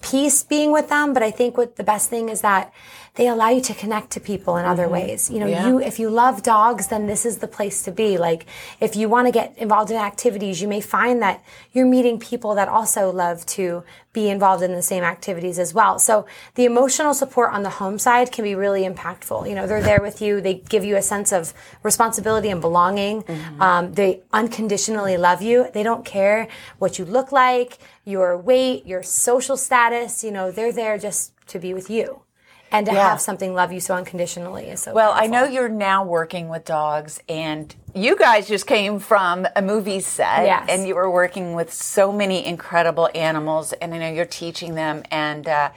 peace 0.00 0.42
being 0.42 0.72
with 0.72 0.88
them. 0.88 1.12
But 1.12 1.22
I 1.22 1.30
think 1.30 1.56
what 1.56 1.76
the 1.76 1.84
best 1.84 2.10
thing 2.10 2.28
is 2.28 2.40
that 2.42 2.72
they 3.14 3.28
allow 3.28 3.48
you 3.48 3.62
to 3.62 3.72
connect 3.72 4.10
to 4.10 4.20
people 4.20 4.58
in 4.58 4.66
other 4.66 4.88
ways. 4.88 5.30
You 5.30 5.38
know, 5.40 5.46
Yeah. 5.46 5.66
you 5.68 5.80
if 5.80 5.98
you 5.98 6.10
love 6.10 6.42
dogs, 6.42 6.88
then 6.88 7.06
this 7.06 7.24
is 7.24 7.38
the 7.38 7.48
place 7.48 7.82
to 7.84 7.90
be. 7.90 8.18
Like 8.18 8.44
if 8.78 8.94
you 8.94 9.08
want 9.08 9.26
to 9.26 9.32
get 9.32 9.56
involved 9.56 9.90
in 9.90 9.96
activities, 9.96 10.60
you 10.60 10.68
may 10.68 10.82
find 10.82 11.22
that 11.22 11.42
you're 11.72 11.86
meeting 11.86 12.18
people 12.18 12.54
that 12.56 12.68
also 12.68 13.10
love 13.10 13.46
to 13.46 13.84
be 14.12 14.28
involved 14.30 14.62
in 14.62 14.72
the 14.72 14.82
same 14.82 15.02
activities 15.04 15.58
as 15.58 15.72
well. 15.74 15.98
So 15.98 16.26
the 16.54 16.64
emotional 16.66 17.12
support 17.14 17.52
on 17.52 17.62
the 17.62 17.70
home 17.70 17.98
side 17.98 18.32
can 18.32 18.44
be 18.44 18.54
really 18.54 18.82
impactful. 18.84 19.46
You 19.48 19.54
know, 19.54 19.66
they're 19.66 19.82
there 19.82 20.00
with 20.00 20.20
you. 20.22 20.40
They 20.40 20.54
give 20.54 20.84
you 20.84 20.96
a 20.96 21.02
sense 21.02 21.32
of 21.32 21.52
responsibility 21.82 22.48
and 22.48 22.60
belonging. 22.60 23.24
Um, 23.60 23.92
they 23.94 24.20
unconditionally 24.32 25.16
love 25.18 25.42
you. 25.42 25.68
They 25.72 25.82
don't 25.82 26.04
care 26.04 26.48
what 26.78 26.98
you 26.98 27.04
look 27.04 27.30
like, 27.30 27.78
your 28.06 28.38
weight, 28.38 28.86
your 28.86 29.02
social 29.02 29.58
status. 29.58 30.24
You 30.24 30.30
know, 30.30 30.50
they're 30.50 30.72
there 30.72 30.96
just 30.96 31.32
to 31.48 31.58
be 31.58 31.74
with 31.74 31.90
you. 31.90 32.22
And 32.72 32.84
to 32.86 32.92
Yeah. 32.92 33.10
have 33.10 33.20
something 33.20 33.54
love 33.54 33.72
you 33.72 33.78
so 33.78 33.94
unconditionally 33.94 34.68
is 34.68 34.82
so 34.82 34.92
Well, 34.92 35.12
I 35.14 35.26
know 35.28 35.44
you're 35.44 35.68
now 35.68 36.02
working 36.04 36.48
with 36.48 36.64
dogs, 36.64 37.20
and 37.28 37.72
you 37.94 38.16
guys 38.16 38.48
just 38.48 38.66
came 38.66 38.98
from 38.98 39.46
a 39.54 39.62
movie 39.62 40.00
set, 40.00 40.44
Yes. 40.46 40.66
and 40.68 40.86
you 40.86 40.96
were 40.96 41.08
working 41.10 41.54
with 41.54 41.72
so 41.72 42.10
many 42.10 42.44
incredible 42.44 43.08
animals, 43.14 43.72
and 43.74 43.94
I 43.94 43.98
know 43.98 44.10
you're 44.10 44.24
teaching 44.24 44.74
them. 44.74 45.04
And 45.12 45.46
uh, 45.48 45.70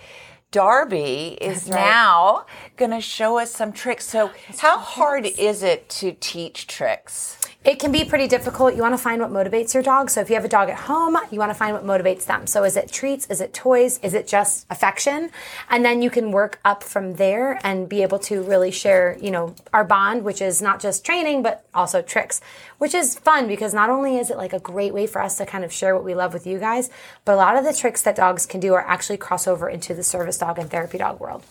Darby 0.51 1.38
is 1.39 1.69
right. 1.69 1.75
now 1.79 2.45
going 2.75 2.89
to 2.91 3.01
show 3.01 3.38
us 3.38 3.51
some 3.51 3.71
tricks. 3.71 4.07
So, 4.07 4.31
how 4.57 4.79
hard 4.79 5.27
is 5.27 5.62
it 5.62 5.88
to 5.89 6.12
teach 6.13 6.65
tricks? 6.65 7.38
It 7.65 7.77
can 7.77 7.91
be 7.91 8.05
pretty 8.05 8.29
difficult. 8.29 8.73
You 8.73 8.81
want 8.81 8.93
to 8.93 8.97
find 8.97 9.21
what 9.21 9.31
motivates 9.31 9.73
your 9.73 9.83
dog. 9.83 10.09
So 10.09 10.21
if 10.21 10.29
you 10.29 10.35
have 10.35 10.45
a 10.45 10.49
dog 10.49 10.69
at 10.69 10.77
home, 10.77 11.17
you 11.29 11.39
want 11.39 11.49
to 11.49 11.53
find 11.53 11.73
what 11.73 11.83
motivates 11.83 12.25
them. 12.25 12.47
So 12.47 12.63
is 12.63 12.77
it 12.77 12.89
treats? 12.89 13.27
Is 13.27 13.41
it 13.41 13.53
toys? 13.53 13.99
Is 14.01 14.13
it 14.13 14.29
just 14.29 14.65
affection? 14.69 15.29
And 15.69 15.83
then 15.83 16.01
you 16.01 16.09
can 16.09 16.31
work 16.31 16.61
up 16.63 16.83
from 16.83 17.15
there 17.15 17.59
and 17.61 17.89
be 17.89 18.01
able 18.01 18.17
to 18.19 18.41
really 18.43 18.71
share, 18.71 19.17
you 19.21 19.29
know, 19.29 19.55
our 19.73 19.83
bond, 19.83 20.23
which 20.23 20.41
is 20.41 20.61
not 20.61 20.79
just 20.79 21.05
training, 21.05 21.43
but 21.43 21.67
also 21.73 22.01
tricks, 22.01 22.39
which 22.77 22.93
is 22.93 23.19
fun 23.19 23.49
because 23.49 23.73
not 23.73 23.89
only 23.89 24.17
is 24.17 24.29
it 24.29 24.37
like 24.37 24.53
a 24.53 24.59
great 24.59 24.93
way 24.93 25.05
for 25.05 25.21
us 25.21 25.37
to 25.37 25.45
kind 25.45 25.65
of 25.65 25.73
share 25.73 25.93
what 25.93 26.05
we 26.05 26.15
love 26.15 26.33
with 26.33 26.47
you 26.47 26.59
guys, 26.59 26.89
but 27.25 27.33
a 27.33 27.35
lot 27.35 27.57
of 27.57 27.65
the 27.65 27.73
tricks 27.73 28.01
that 28.03 28.15
dogs 28.15 28.45
can 28.45 28.61
do 28.61 28.73
are 28.73 28.87
actually 28.87 29.17
crossover 29.17 29.69
into 29.69 29.93
the 29.93 30.03
service 30.03 30.37
dog 30.37 30.57
and 30.59 30.71
therapy 30.71 30.97
dog 30.97 31.19
world. 31.19 31.43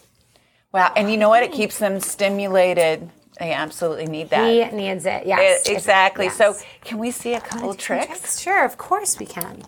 Wow. 0.73 0.91
And 0.97 1.11
you 1.11 1.19
know 1.19 1.29
what? 1.29 1.43
It 1.43 1.53
keeps 1.53 1.79
them 1.79 2.01
stimulated. 2.01 3.11
They 3.39 3.53
absolutely 3.53 4.07
need 4.07 4.31
that. 4.31 4.49
He 4.51 4.65
needs 4.77 5.07
it. 5.07 5.27
Yes. 5.27 5.69
E- 5.69 5.73
exactly. 5.73 6.25
Yes. 6.27 6.37
So, 6.37 6.57
can 6.83 6.99
we 6.99 7.11
see 7.13 7.35
a 7.35 7.41
couple 7.41 7.73
tricks? 7.75 8.41
Sure, 8.41 8.65
of 8.65 8.77
course 8.77 9.19
we 9.19 9.27
can. 9.27 9.63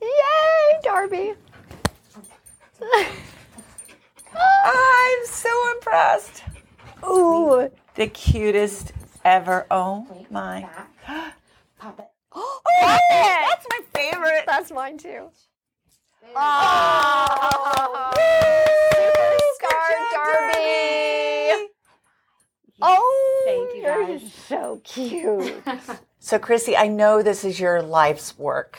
Yay, 0.00 0.78
Darby! 0.82 1.34
I'm 4.64 5.26
so 5.26 5.72
impressed. 5.72 6.44
Ooh, 7.04 7.70
The 7.96 8.06
cutest 8.06 8.92
ever. 9.24 9.66
Oh, 9.70 10.06
oh 10.12 10.26
my. 10.30 10.68
Pop 11.78 11.98
it. 11.98 12.06
Oh, 12.32 12.60
that's 13.10 13.66
my 13.68 13.80
favorite. 13.92 14.44
that's 14.46 14.70
mine 14.70 14.96
too. 14.98 15.30
Oh, 16.36 18.12
Superstar 18.94 20.12
Darby. 20.12 21.09
Oh, 22.82 23.42
Thank 23.46 23.76
you, 23.76 23.82
you're 23.82 24.06
guys. 24.18 24.32
so 24.48 24.80
cute. 24.84 25.62
So, 26.22 26.38
Chrissy, 26.38 26.76
I 26.76 26.86
know 26.86 27.22
this 27.22 27.44
is 27.46 27.58
your 27.58 27.80
life's 27.80 28.38
work, 28.38 28.78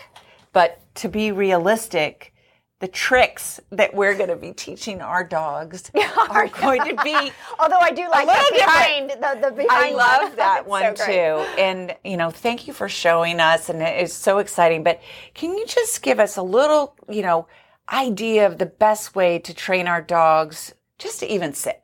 but 0.53 0.79
to 0.95 1.09
be 1.09 1.31
realistic, 1.31 2.35
the 2.81 2.87
tricks 2.87 3.59
that 3.71 3.95
we're 3.95 4.15
going 4.15 4.29
to 4.29 4.35
be 4.35 4.53
teaching 4.53 5.01
our 5.01 5.23
dogs 5.23 5.91
are 6.29 6.47
going 6.47 6.83
to 6.83 7.03
be. 7.03 7.31
Although 7.59 7.79
I 7.79 7.91
do 7.91 8.07
like 8.09 8.27
the 8.27 8.55
behind 8.57 9.09
the, 9.11 9.49
the 9.49 9.55
behind. 9.55 9.95
I 9.95 9.97
love 9.97 10.35
that 10.35 10.67
one 10.67 10.95
so 10.95 11.05
too. 11.05 11.59
And, 11.59 11.95
you 12.03 12.17
know, 12.17 12.29
thank 12.29 12.67
you 12.67 12.73
for 12.73 12.87
showing 12.87 13.39
us. 13.39 13.69
And 13.69 13.81
it 13.81 14.03
is 14.03 14.13
so 14.13 14.37
exciting. 14.37 14.83
But 14.83 15.01
can 15.33 15.57
you 15.57 15.65
just 15.65 16.03
give 16.03 16.19
us 16.19 16.37
a 16.37 16.43
little, 16.43 16.95
you 17.09 17.23
know, 17.23 17.47
idea 17.91 18.45
of 18.45 18.59
the 18.59 18.65
best 18.67 19.15
way 19.15 19.39
to 19.39 19.53
train 19.53 19.87
our 19.87 20.01
dogs 20.01 20.75
just 20.99 21.19
to 21.21 21.31
even 21.31 21.53
sit? 21.53 21.80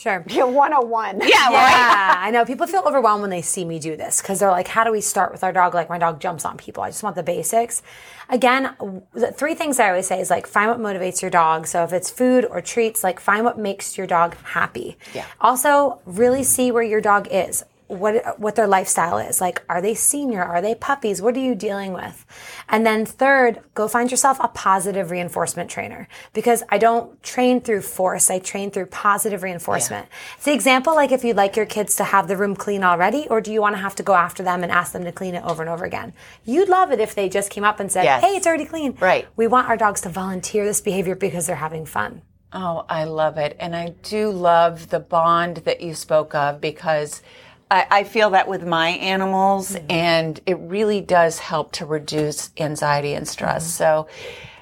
Sure. 0.00 0.24
Yeah, 0.30 0.44
101. 0.44 1.20
Yeah, 1.20 1.28
Yeah, 1.50 2.14
I 2.18 2.30
know. 2.30 2.46
People 2.46 2.66
feel 2.66 2.82
overwhelmed 2.86 3.20
when 3.20 3.28
they 3.28 3.42
see 3.42 3.66
me 3.66 3.78
do 3.78 3.96
this 3.96 4.22
because 4.22 4.40
they're 4.40 4.50
like, 4.50 4.66
how 4.66 4.82
do 4.82 4.90
we 4.90 5.02
start 5.02 5.30
with 5.30 5.44
our 5.44 5.52
dog? 5.52 5.74
Like, 5.74 5.90
my 5.90 5.98
dog 5.98 6.20
jumps 6.20 6.46
on 6.46 6.56
people. 6.56 6.82
I 6.82 6.88
just 6.88 7.02
want 7.02 7.16
the 7.16 7.22
basics. 7.22 7.82
Again, 8.30 8.74
the 9.12 9.30
three 9.30 9.54
things 9.54 9.78
I 9.78 9.90
always 9.90 10.06
say 10.06 10.18
is 10.18 10.30
like, 10.30 10.46
find 10.46 10.70
what 10.70 10.80
motivates 10.80 11.20
your 11.20 11.30
dog. 11.30 11.66
So 11.66 11.84
if 11.84 11.92
it's 11.92 12.10
food 12.10 12.46
or 12.46 12.62
treats, 12.62 13.04
like, 13.04 13.20
find 13.20 13.44
what 13.44 13.58
makes 13.58 13.98
your 13.98 14.06
dog 14.06 14.36
happy. 14.38 14.96
Yeah. 15.12 15.26
Also, 15.38 16.00
really 16.06 16.44
see 16.44 16.72
where 16.72 16.82
your 16.82 17.02
dog 17.02 17.28
is. 17.30 17.64
What 17.90 18.38
what 18.38 18.54
their 18.54 18.66
lifestyle 18.66 19.18
is. 19.18 19.40
Like, 19.40 19.62
are 19.68 19.82
they 19.82 19.94
senior? 19.94 20.42
Are 20.42 20.62
they 20.62 20.74
puppies? 20.74 21.20
What 21.20 21.36
are 21.36 21.40
you 21.40 21.54
dealing 21.54 21.92
with? 21.92 22.24
And 22.68 22.86
then 22.86 23.04
third, 23.04 23.60
go 23.74 23.88
find 23.88 24.10
yourself 24.10 24.38
a 24.40 24.48
positive 24.48 25.10
reinforcement 25.10 25.70
trainer 25.70 26.08
because 26.32 26.62
I 26.68 26.78
don't 26.78 27.20
train 27.22 27.60
through 27.60 27.82
force. 27.82 28.30
I 28.30 28.38
train 28.38 28.70
through 28.70 28.86
positive 28.86 29.42
reinforcement. 29.42 30.06
Yeah. 30.08 30.36
It's 30.36 30.44
the 30.44 30.54
example 30.54 30.94
like 30.94 31.12
if 31.12 31.24
you'd 31.24 31.36
like 31.36 31.56
your 31.56 31.66
kids 31.66 31.96
to 31.96 32.04
have 32.04 32.28
the 32.28 32.36
room 32.36 32.54
clean 32.54 32.84
already, 32.84 33.26
or 33.28 33.40
do 33.40 33.52
you 33.52 33.60
want 33.60 33.74
to 33.74 33.82
have 33.82 33.96
to 33.96 34.02
go 34.02 34.14
after 34.14 34.42
them 34.42 34.62
and 34.62 34.70
ask 34.70 34.92
them 34.92 35.04
to 35.04 35.12
clean 35.12 35.34
it 35.34 35.44
over 35.44 35.62
and 35.62 35.70
over 35.70 35.84
again? 35.84 36.12
You'd 36.44 36.68
love 36.68 36.92
it 36.92 37.00
if 37.00 37.14
they 37.14 37.28
just 37.28 37.50
came 37.50 37.64
up 37.64 37.80
and 37.80 37.90
said, 37.90 38.04
yes. 38.04 38.22
"Hey, 38.22 38.36
it's 38.36 38.46
already 38.46 38.66
clean." 38.66 38.96
Right. 39.00 39.26
We 39.36 39.46
want 39.46 39.68
our 39.68 39.76
dogs 39.76 40.00
to 40.02 40.08
volunteer 40.08 40.64
this 40.64 40.80
behavior 40.80 41.16
because 41.16 41.46
they're 41.46 41.56
having 41.56 41.86
fun. 41.86 42.22
Oh, 42.52 42.84
I 42.88 43.04
love 43.04 43.38
it. 43.38 43.56
And 43.60 43.76
I 43.76 43.94
do 44.02 44.30
love 44.30 44.88
the 44.88 44.98
bond 45.00 45.58
that 45.58 45.80
you 45.80 45.94
spoke 45.94 46.34
of 46.34 46.60
because 46.60 47.22
I, 47.70 47.86
I 47.90 48.04
feel 48.04 48.30
that 48.30 48.48
with 48.48 48.66
my 48.66 48.90
animals, 48.90 49.72
mm-hmm. 49.72 49.90
and 49.90 50.40
it 50.46 50.58
really 50.58 51.00
does 51.00 51.38
help 51.38 51.72
to 51.72 51.86
reduce 51.86 52.50
anxiety 52.58 53.14
and 53.14 53.28
stress. 53.28 53.64
Mm-hmm. 53.64 54.06
So, 54.06 54.08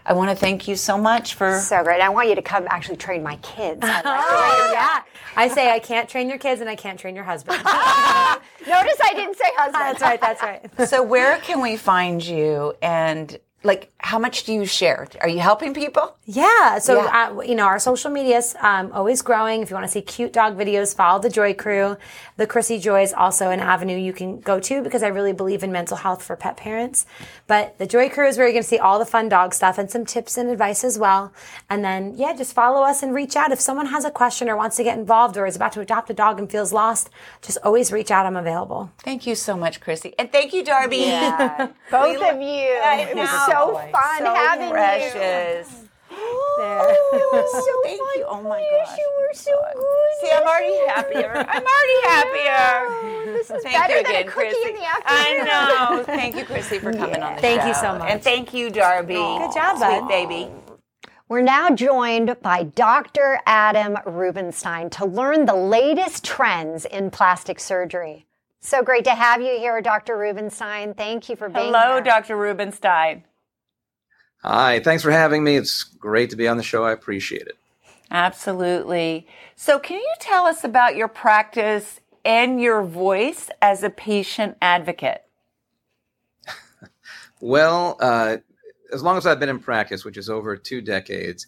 I 0.08 0.14
want 0.14 0.30
to 0.30 0.36
thank 0.36 0.66
you 0.66 0.74
so 0.74 0.96
much 0.96 1.34
for 1.34 1.60
so 1.60 1.84
great. 1.84 2.00
I 2.00 2.08
want 2.08 2.30
you 2.30 2.34
to 2.34 2.40
come 2.40 2.66
actually 2.70 2.96
train 2.96 3.22
my 3.22 3.36
kids. 3.36 3.80
I 3.84 4.00
oh, 4.06 4.72
yeah. 4.72 5.02
I 5.36 5.48
say 5.48 5.70
I 5.70 5.78
can't 5.78 6.08
train 6.08 6.30
your 6.30 6.38
kids 6.38 6.62
and 6.62 6.70
I 6.70 6.76
can't 6.76 6.98
train 6.98 7.14
your 7.14 7.24
husband. 7.24 7.58
Notice 7.64 8.98
I 9.04 9.12
didn't 9.14 9.36
say 9.36 9.44
husband. 9.54 9.74
That's 9.74 10.00
right. 10.00 10.20
That's 10.20 10.42
right. 10.42 10.88
so 10.88 11.02
where 11.02 11.36
can 11.40 11.60
we 11.60 11.76
find 11.76 12.24
you 12.24 12.72
and 12.80 13.38
like 13.64 13.92
how 13.98 14.18
much 14.18 14.44
do 14.44 14.52
you 14.52 14.64
share? 14.64 15.08
Are 15.20 15.28
you 15.28 15.40
helping 15.40 15.74
people? 15.74 16.16
Yeah 16.24 16.78
so 16.78 17.02
yeah. 17.02 17.30
Uh, 17.36 17.40
you 17.40 17.54
know 17.56 17.64
our 17.64 17.78
social 17.80 18.10
media 18.10 18.38
is 18.38 18.54
um, 18.60 18.92
always 18.92 19.20
growing. 19.20 19.62
If 19.62 19.70
you 19.70 19.74
want 19.74 19.84
to 19.84 19.90
see 19.90 20.00
cute 20.00 20.32
dog 20.32 20.56
videos 20.56 20.94
follow 20.94 21.20
the 21.20 21.28
joy 21.28 21.54
crew. 21.54 21.96
The 22.36 22.46
chrissy 22.46 22.78
joy 22.78 23.02
is 23.02 23.12
also 23.12 23.50
an 23.50 23.58
avenue 23.58 23.96
you 23.98 24.12
can 24.12 24.40
go 24.40 24.60
to 24.60 24.82
because 24.82 25.02
i 25.02 25.08
really 25.08 25.32
believe 25.32 25.64
in 25.64 25.72
mental 25.72 25.96
health 25.96 26.22
for 26.22 26.36
pet 26.36 26.56
parents. 26.56 27.04
But 27.48 27.78
the 27.78 27.86
joy 27.86 28.08
crew 28.08 28.28
is 28.28 28.38
where 28.38 28.46
you're 28.46 28.52
going 28.52 28.62
to 28.62 28.68
see 28.68 28.78
all 28.78 28.98
the 28.98 29.06
fun 29.06 29.28
dog 29.28 29.54
stuff 29.54 29.76
and 29.76 29.90
some 29.90 30.04
tips 30.04 30.36
and 30.38 30.48
advice 30.48 30.84
as 30.84 30.98
well. 30.98 31.32
And 31.68 31.84
then 31.84 32.14
yeah 32.16 32.36
just 32.36 32.52
follow 32.52 32.82
us 32.82 33.02
and 33.02 33.12
reach 33.12 33.34
out. 33.34 33.50
If 33.50 33.60
someone 33.60 33.86
has 33.86 34.04
a 34.04 34.10
question 34.10 34.48
or 34.48 34.56
wants 34.56 34.76
to 34.76 34.84
get 34.84 34.96
involved 34.96 35.36
or 35.36 35.46
is 35.46 35.56
about 35.56 35.72
to 35.72 35.80
adopt 35.80 36.10
a 36.10 36.14
dog 36.14 36.38
and 36.38 36.48
feels 36.48 36.72
lost 36.72 37.10
just 37.42 37.58
always 37.64 37.90
reach 37.90 38.12
out. 38.12 38.24
I'm 38.24 38.36
available. 38.36 38.92
Thank 38.98 39.26
you 39.26 39.34
so 39.34 39.56
much 39.56 39.80
chrissy. 39.80 40.14
And 40.16 40.30
thank 40.30 40.52
you 40.52 40.64
darby. 40.64 40.98
Yeah. 40.98 41.68
both 41.90 42.22
of 42.22 42.40
you 42.40 42.68
so 43.50 43.78
fun 43.93 44.19
so 44.19 44.35
having 44.35 44.71
precious. 44.71 45.71
you. 45.71 45.88
There. 46.59 46.78
Oh, 46.81 47.11
it 47.12 47.37
was 47.37 47.52
so 47.64 47.83
Thank 47.85 48.00
fun. 48.00 48.09
you. 48.19 48.25
Oh 48.28 48.43
my 48.43 48.59
gosh. 48.59 48.99
You 48.99 49.12
were 49.19 49.28
oh 49.31 49.35
so 49.35 49.52
good. 49.75 50.28
See, 50.28 50.35
I'm 50.35 50.47
already 50.47 50.87
happier. 50.88 51.33
I'm 51.49 51.64
already 51.64 52.00
happier. 52.09 52.87
Oh, 52.90 53.23
this 53.26 53.50
is 53.50 53.62
thank 53.62 53.76
better 53.76 53.95
you 53.95 54.00
again, 54.00 54.12
than 54.12 54.23
a 54.23 54.31
cookie 54.31 54.49
Chrissy. 54.50 54.69
in 54.71 54.75
the 54.75 54.85
afternoon. 54.85 55.49
I 55.49 55.88
know. 55.97 56.02
Thank 56.07 56.37
you, 56.37 56.45
Chrissy, 56.45 56.78
for 56.78 56.93
coming 56.93 57.17
yeah. 57.17 57.28
on 57.28 57.35
the 57.37 57.40
thank 57.40 57.61
show. 57.61 57.64
Thank 57.64 57.69
you 57.69 57.75
so 57.75 57.99
much. 57.99 58.11
And 58.11 58.23
thank 58.23 58.55
you, 58.55 58.71
Darby. 58.71 59.14
Oh, 59.17 59.38
good 59.38 59.55
job, 59.55 59.76
Sweet 59.78 60.00
bud. 60.00 60.09
baby. 60.09 60.50
We're 61.28 61.43
now 61.43 61.71
joined 61.71 62.37
by 62.43 62.62
Dr. 62.64 63.38
Adam 63.47 63.99
Rubinstein 64.07 64.88
to 64.90 65.05
learn 65.05 65.45
the 65.45 65.55
latest 65.55 66.25
trends 66.25 66.87
in 66.87 67.11
plastic 67.11 67.61
surgery. 67.61 68.25
So 68.61 68.83
great 68.83 69.05
to 69.05 69.11
have 69.14 69.40
you 69.43 69.59
here, 69.59 69.81
Dr. 69.83 70.17
Rubinstein. 70.17 70.95
Thank 70.95 71.28
you 71.28 71.37
for 71.37 71.49
being 71.49 71.67
Hello, 71.67 71.95
here. 71.97 72.00
Dr. 72.02 72.37
Rubinstein. 72.37 73.25
Hi, 74.42 74.80
thanks 74.80 75.02
for 75.02 75.11
having 75.11 75.42
me. 75.42 75.57
It's 75.57 75.83
great 75.83 76.30
to 76.30 76.37
be 76.37 76.47
on 76.47 76.57
the 76.57 76.62
show. 76.62 76.85
I 76.85 76.92
appreciate 76.92 77.42
it. 77.42 77.59
Absolutely. 78.11 79.26
So, 79.57 79.78
can 79.78 79.99
you 79.99 80.14
tell 80.21 80.47
us 80.47 80.64
about 80.64 80.97
your 80.97 81.09
practice 81.09 82.00
and 82.25 82.61
your 82.61 82.83
voice 82.83 83.50
as 83.61 83.83
a 83.83 83.90
patient 83.90 84.57
advocate? 84.62 85.23
well, 87.40 87.97
uh, 88.00 88.38
as 88.92 89.02
long 89.02 89.16
as 89.16 89.26
I've 89.26 89.40
been 89.40 89.49
in 89.49 89.59
practice, 89.59 90.04
which 90.04 90.16
is 90.16 90.30
over 90.30 90.57
two 90.57 90.80
decades, 90.80 91.47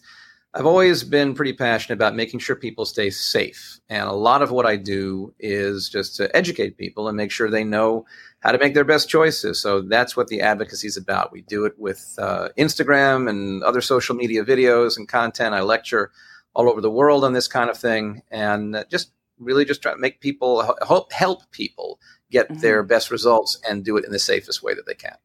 I've 0.53 0.65
always 0.65 1.05
been 1.05 1.33
pretty 1.33 1.53
passionate 1.53 1.95
about 1.95 2.13
making 2.13 2.41
sure 2.41 2.57
people 2.57 2.83
stay 2.85 3.09
safe. 3.09 3.79
And 3.87 4.03
a 4.09 4.13
lot 4.13 4.41
of 4.41 4.51
what 4.51 4.65
I 4.65 4.75
do 4.75 5.33
is 5.39 5.87
just 5.87 6.17
to 6.17 6.35
educate 6.35 6.77
people 6.77 7.07
and 7.07 7.15
make 7.15 7.31
sure 7.31 7.49
they 7.49 7.63
know 7.63 8.05
how 8.41 8.51
to 8.51 8.57
make 8.57 8.73
their 8.73 8.83
best 8.83 9.07
choices. 9.07 9.61
So 9.61 9.81
that's 9.81 10.17
what 10.17 10.27
the 10.27 10.41
advocacy 10.41 10.87
is 10.87 10.97
about. 10.97 11.31
We 11.31 11.41
do 11.41 11.63
it 11.63 11.73
with 11.77 12.15
uh, 12.17 12.49
Instagram 12.57 13.29
and 13.29 13.63
other 13.63 13.79
social 13.79 14.13
media 14.13 14.43
videos 14.43 14.97
and 14.97 15.07
content. 15.07 15.55
I 15.55 15.61
lecture 15.61 16.11
all 16.53 16.69
over 16.69 16.81
the 16.81 16.91
world 16.91 17.23
on 17.23 17.31
this 17.31 17.47
kind 17.47 17.69
of 17.69 17.77
thing 17.77 18.21
and 18.29 18.83
just 18.89 19.13
really 19.39 19.63
just 19.63 19.81
try 19.81 19.93
to 19.93 19.97
make 19.97 20.19
people 20.19 20.75
help 20.85 21.13
help 21.13 21.49
people 21.51 21.97
get 22.29 22.49
mm-hmm. 22.49 22.59
their 22.59 22.83
best 22.83 23.09
results 23.09 23.57
and 23.67 23.85
do 23.85 23.95
it 23.95 24.03
in 24.03 24.11
the 24.11 24.19
safest 24.19 24.61
way 24.61 24.73
that 24.73 24.85
they 24.85 24.95
can. 24.95 25.15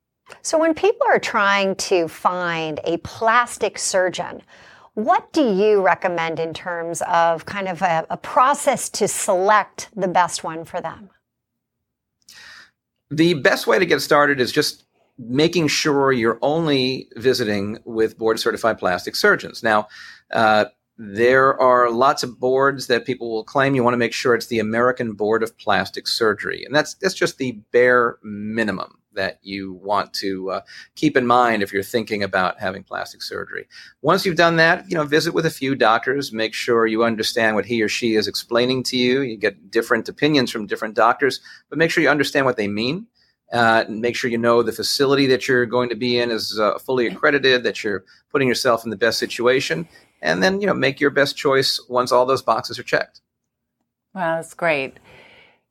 So 0.43 0.59
when 0.59 0.75
people 0.75 1.07
are 1.09 1.19
trying 1.19 1.75
to 1.77 2.09
find 2.09 2.81
a 2.85 2.99
plastic 2.99 3.79
surgeon, 3.79 4.43
what 4.97 5.31
do 5.35 5.43
you 5.43 5.83
recommend 5.83 6.41
in 6.41 6.55
terms 6.55 7.03
of 7.03 7.45
kind 7.45 7.69
of 7.69 7.83
a, 7.83 8.07
a 8.09 8.17
process 8.17 8.89
to 8.89 9.07
select 9.07 9.91
the 9.95 10.09
best 10.09 10.43
one 10.43 10.65
for 10.65 10.81
them? 10.81 11.11
The 13.11 13.35
best 13.35 13.67
way 13.67 13.79
to 13.79 13.85
get 13.85 14.01
started 14.01 14.41
is 14.41 14.51
just 14.51 14.85
making 15.19 15.69
sure 15.69 16.13
you're 16.13 16.39
only 16.41 17.09
visiting 17.15 17.79
with 17.85 18.17
board 18.17 18.41
certified 18.41 18.79
plastic 18.79 19.17
surgeons. 19.17 19.63
Now, 19.63 19.89
uh, 20.33 20.65
there 20.97 21.61
are 21.61 21.91
lots 21.91 22.23
of 22.23 22.41
boards 22.41 22.87
that 22.87 23.05
people 23.05 23.31
will 23.31 23.45
claim. 23.45 23.75
You 23.75 23.85
want 23.85 23.93
to 23.93 23.99
make 23.99 24.15
sure 24.15 24.35
it's 24.35 24.47
the 24.47 24.61
American 24.61 25.13
Board 25.13 25.43
of 25.43 25.59
Plastic 25.59 26.09
Surgery, 26.09 26.65
and 26.65 26.75
that's 26.75 26.95
that's 26.95 27.15
just 27.15 27.37
the 27.37 27.53
bare 27.71 28.17
minimum 28.23 28.97
that 29.17 29.39
you 29.43 29.75
want 29.83 30.15
to 30.15 30.51
uh, 30.51 30.61
keep 30.95 31.17
in 31.17 31.27
mind 31.27 31.63
if 31.63 31.73
you're 31.73 31.83
thinking 31.83 32.23
about 32.23 32.61
having 32.61 32.85
plastic 32.85 33.23
surgery. 33.23 33.67
Once 34.01 34.25
you've 34.25 34.37
done 34.37 34.57
that, 34.57 34.89
you 34.89 34.97
know, 34.97 35.05
visit 35.05 35.35
with 35.35 35.45
a 35.45 35.51
few 35.51 35.75
doctors, 35.75 36.33
make 36.33 36.55
sure 36.55 36.87
you 36.87 37.05
understand 37.05 37.57
what 37.57 37.67
he 37.67 37.83
or 37.83 37.89
she 37.89 38.15
is 38.15 38.29
explaining 38.29 38.83
to 38.85 38.97
you. 38.97 39.23
You 39.23 39.37
get 39.37 39.71
different 39.71 40.09
opinions 40.09 40.51
from 40.51 40.67
different 40.67 40.95
doctors, 40.95 41.41
but 41.69 41.79
make 41.79 41.91
sure 41.91 42.03
you 42.03 42.09
understand 42.09 42.47
what 42.47 42.57
they 42.57 42.69
mean. 42.69 43.07
Uh, 43.53 43.85
make 43.89 44.17
sure 44.17 44.29
you 44.29 44.39
know 44.39 44.63
the 44.63 44.73
facility 44.73 45.27
that 45.27 45.47
you're 45.47 45.67
going 45.67 45.89
to 45.89 45.95
be 45.95 46.19
in 46.19 46.31
is 46.31 46.59
uh, 46.59 46.79
fully 46.79 47.07
accredited, 47.07 47.63
that 47.63 47.85
you're 47.85 48.05
putting 48.31 48.49
yourself 48.49 48.85
in 48.85 48.91
the 48.91 48.97
best 48.97 49.19
situation, 49.19 49.89
and 50.21 50.43
then 50.43 50.61
you 50.61 50.67
know 50.67 50.75
make 50.75 51.01
your 51.01 51.11
best 51.11 51.37
choice 51.37 51.81
once 51.89 52.11
all 52.11 52.27
those 52.27 52.43
boxes 52.43 52.79
are 52.79 52.83
checked. 52.83 53.21
Wow, 54.15 54.37
that's 54.37 54.55
great. 54.55 54.99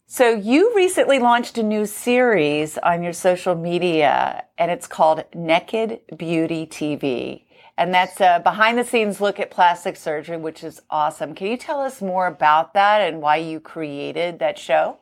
So 0.07 0.29
you 0.29 0.71
recently 0.75 1.17
launched 1.17 1.57
a 1.57 1.63
new 1.63 1.87
series 1.87 2.77
on 2.77 3.01
your 3.01 3.11
social 3.11 3.55
media, 3.55 4.45
and 4.55 4.69
it's 4.69 4.85
called 4.85 5.23
Naked 5.33 5.99
Beauty 6.15 6.67
TV. 6.67 7.45
And 7.75 7.91
that's 7.91 8.21
a 8.21 8.39
behind 8.43 8.77
the 8.77 8.83
scenes 8.83 9.19
look 9.19 9.39
at 9.39 9.49
plastic 9.49 9.95
surgery, 9.95 10.37
which 10.37 10.63
is 10.63 10.79
awesome. 10.91 11.33
Can 11.33 11.47
you 11.47 11.57
tell 11.57 11.79
us 11.79 12.03
more 12.03 12.27
about 12.27 12.75
that 12.75 13.01
and 13.01 13.19
why 13.19 13.37
you 13.37 13.59
created 13.59 14.37
that 14.37 14.59
show? 14.59 14.99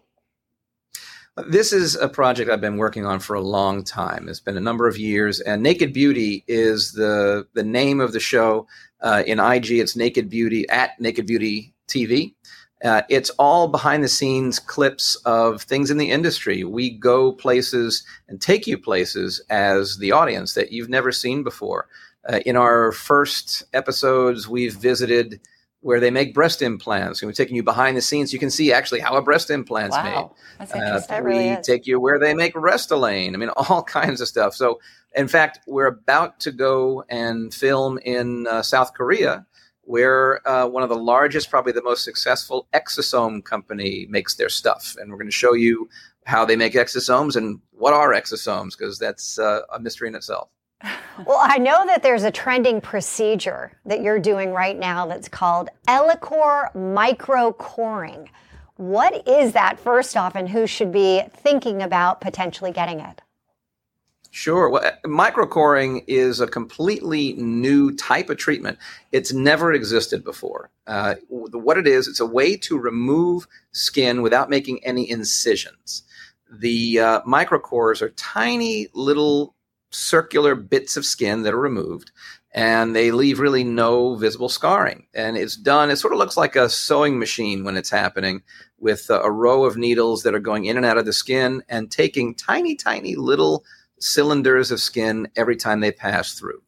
This 1.50 1.74
is 1.74 1.96
a 1.96 2.08
project 2.08 2.50
I've 2.50 2.62
been 2.62 2.78
working 2.78 3.06
on 3.06 3.20
for 3.20 3.34
a 3.34 3.42
long 3.42 3.84
time. 3.84 4.30
It's 4.30 4.39
been 4.39 4.56
a 4.56 4.62
number 4.62 4.88
of 4.88 4.98
years, 4.98 5.42
and 5.42 5.62
Naked 5.62 5.92
Beauty 5.92 6.46
is 6.48 6.94
the 6.94 7.46
the 7.54 7.63
name 7.63 8.00
of 8.00 8.13
the 8.13 8.22
show. 8.22 8.68
Uh, 9.02 9.22
in 9.28 9.38
IG, 9.38 9.72
it's 9.72 9.98
Naked 9.98 10.30
Beauty 10.30 10.68
at 10.70 10.92
Naked 10.98 11.28
Beauty 11.28 11.74
TV. 11.89 12.36
Uh, 12.84 13.02
it's 13.08 13.30
all 13.32 13.69
behind 13.69 14.04
the 14.04 14.10
scenes 14.10 14.60
clips 14.60 15.15
of 15.26 15.62
things 15.62 15.89
in 15.89 15.98
the 15.98 16.12
industry. 16.12 16.65
We 16.65 16.89
go 16.89 17.32
places 17.32 18.04
and 18.28 18.41
take 18.41 18.67
you 18.67 18.78
places 18.78 19.41
as 19.50 19.98
the 19.98 20.12
audience 20.12 20.54
that 20.56 20.74
you've 20.74 20.89
never 20.89 21.12
seen 21.12 21.43
before. 21.43 21.88
Uh, 22.28 22.39
in 22.46 22.58
our 22.58 22.91
first 22.91 23.63
episodes, 23.74 24.48
we've 24.50 24.76
visited 24.76 25.39
where 25.84 26.00
they 26.00 26.12
make 26.12 26.34
breast 26.34 26.62
implants. 26.62 27.22
And 27.22 27.28
we're 27.28 27.34
taking 27.34 27.56
you 27.56 27.63
behind 27.63 27.96
the 27.96 28.02
scenes. 28.02 28.34
You 28.34 28.39
can 28.39 28.50
see 28.50 28.72
actually 28.72 29.02
how 29.02 29.15
a 29.15 29.22
breast 29.22 29.50
implant's 29.50 29.96
wow. 29.96 30.04
made. 30.04 30.26
That's 30.60 30.74
uh, 30.74 30.78
interesting. 30.78 31.24
We 31.24 31.30
really 31.30 31.62
take 31.62 31.86
you 31.86 32.00
where 32.00 32.17
they 32.17 32.34
make 32.34 32.54
Restylane. 32.54 33.34
I 33.34 33.38
mean, 33.38 33.50
all 33.69 33.84
kinds 33.84 34.19
of 34.19 34.28
stuff. 34.28 34.56
So, 34.56 34.80
in 35.15 35.28
fact, 35.28 35.60
we're 35.67 35.88
about 35.88 36.39
to 36.41 36.52
go 36.52 37.04
and 37.10 37.54
film 37.54 38.00
in 38.00 38.48
uh, 38.48 38.62
South 38.62 38.93
Korea 38.93 39.46
where 39.86 40.46
uh, 40.48 40.67
one 40.67 40.84
of 40.84 40.89
the 40.89 40.96
largest, 40.96 41.50
probably 41.50 41.72
the 41.72 41.84
most 41.84 42.04
successful 42.04 42.67
exosome 42.74 43.43
company 43.43 44.08
makes 44.10 44.36
their 44.36 44.50
stuff. 44.50 44.96
And 45.00 45.12
we're 45.12 45.17
going 45.17 45.28
to 45.28 45.32
show 45.32 45.54
you 45.54 45.89
how 46.26 46.46
they 46.46 46.56
make 46.56 46.74
exosomes 46.74 47.36
and 47.36 47.60
what 47.72 47.93
are 47.93 48.13
exosomes, 48.13 48.78
because 48.78 48.98
that's 48.98 49.38
uh, 49.38 49.62
a 49.74 49.80
mystery 49.80 50.08
in 50.08 50.15
itself. 50.15 50.50
Well, 51.28 51.39
I 51.39 51.60
know 51.60 51.86
that 51.86 52.02
there's 52.02 52.24
a 52.24 52.32
trending 52.32 52.82
procedure 52.82 53.72
that 53.86 54.02
you're 54.02 54.17
doing 54.17 54.52
right 54.52 54.78
now 54.78 55.06
that's 55.06 55.28
called 55.28 55.69
Ellacor 55.88 56.74
microcoring. 56.74 58.30
What 58.78 59.28
is 59.28 59.54
that, 59.54 59.80
first 59.80 60.17
off, 60.17 60.36
and 60.36 60.50
who 60.50 60.65
should 60.65 60.91
be 60.91 61.22
thinking 61.32 61.84
about 61.84 62.19
potentially 62.19 62.72
getting 62.72 63.00
it? 63.00 63.22
Sure. 64.36 64.67
Well, 64.67 64.82
microcoring 65.06 66.04
is 66.08 66.39
a 66.39 66.48
completely 66.48 67.34
new 67.34 67.96
type 67.96 68.32
of 68.32 68.38
treatment. 68.38 68.80
It's 69.12 69.32
never 69.32 69.72
existed 69.72 70.24
before. 70.24 70.72
Uh, 70.88 71.15
what 71.30 71.78
it 71.78 71.86
is, 71.86 72.08
it's 72.08 72.19
a 72.19 72.26
way 72.26 72.58
to 72.58 72.80
remove 72.80 73.46
skin 73.74 74.24
without 74.24 74.50
making 74.50 74.84
any 74.84 75.08
incisions. 75.08 76.02
The 76.52 77.00
uh, 77.00 77.22
microcores 77.22 78.02
are 78.02 78.10
tiny 78.10 78.88
little 78.96 79.54
circular 79.91 80.56
bits 80.56 80.98
of 80.98 81.06
skin 81.06 81.43
that 81.43 81.54
are 81.54 81.60
removed, 81.60 82.10
and 82.56 82.96
they 82.96 83.12
leave 83.12 83.39
really 83.39 83.63
no 83.63 84.15
visible 84.15 84.50
scarring. 84.50 85.06
And 85.13 85.38
it's 85.38 85.56
done, 85.56 85.91
it 85.91 85.98
sort 85.98 86.12
of 86.12 86.17
looks 86.17 86.38
like 86.38 86.56
a 86.56 86.69
sewing 86.69 87.19
machine 87.19 87.63
when 87.63 87.78
it's 87.78 87.91
happening 87.91 88.41
with 88.80 89.12
a 89.12 89.30
row 89.30 89.63
of 89.63 89.78
needles 89.78 90.24
that 90.24 90.34
are 90.34 90.39
going 90.39 90.65
in 90.65 90.76
and 90.76 90.88
out 90.88 90.98
of 90.98 91.06
the 91.06 91.13
skin 91.13 91.62
and 91.69 91.91
taking 91.91 92.34
tiny, 92.34 92.76
tiny 92.76 93.15
little 93.15 93.63
cylinders 94.04 94.72
of 94.72 94.80
skin 94.80 95.28
every 95.36 95.56
time 95.56 95.80
they 95.80 95.92
pass 95.92 96.34
through. 96.34 96.62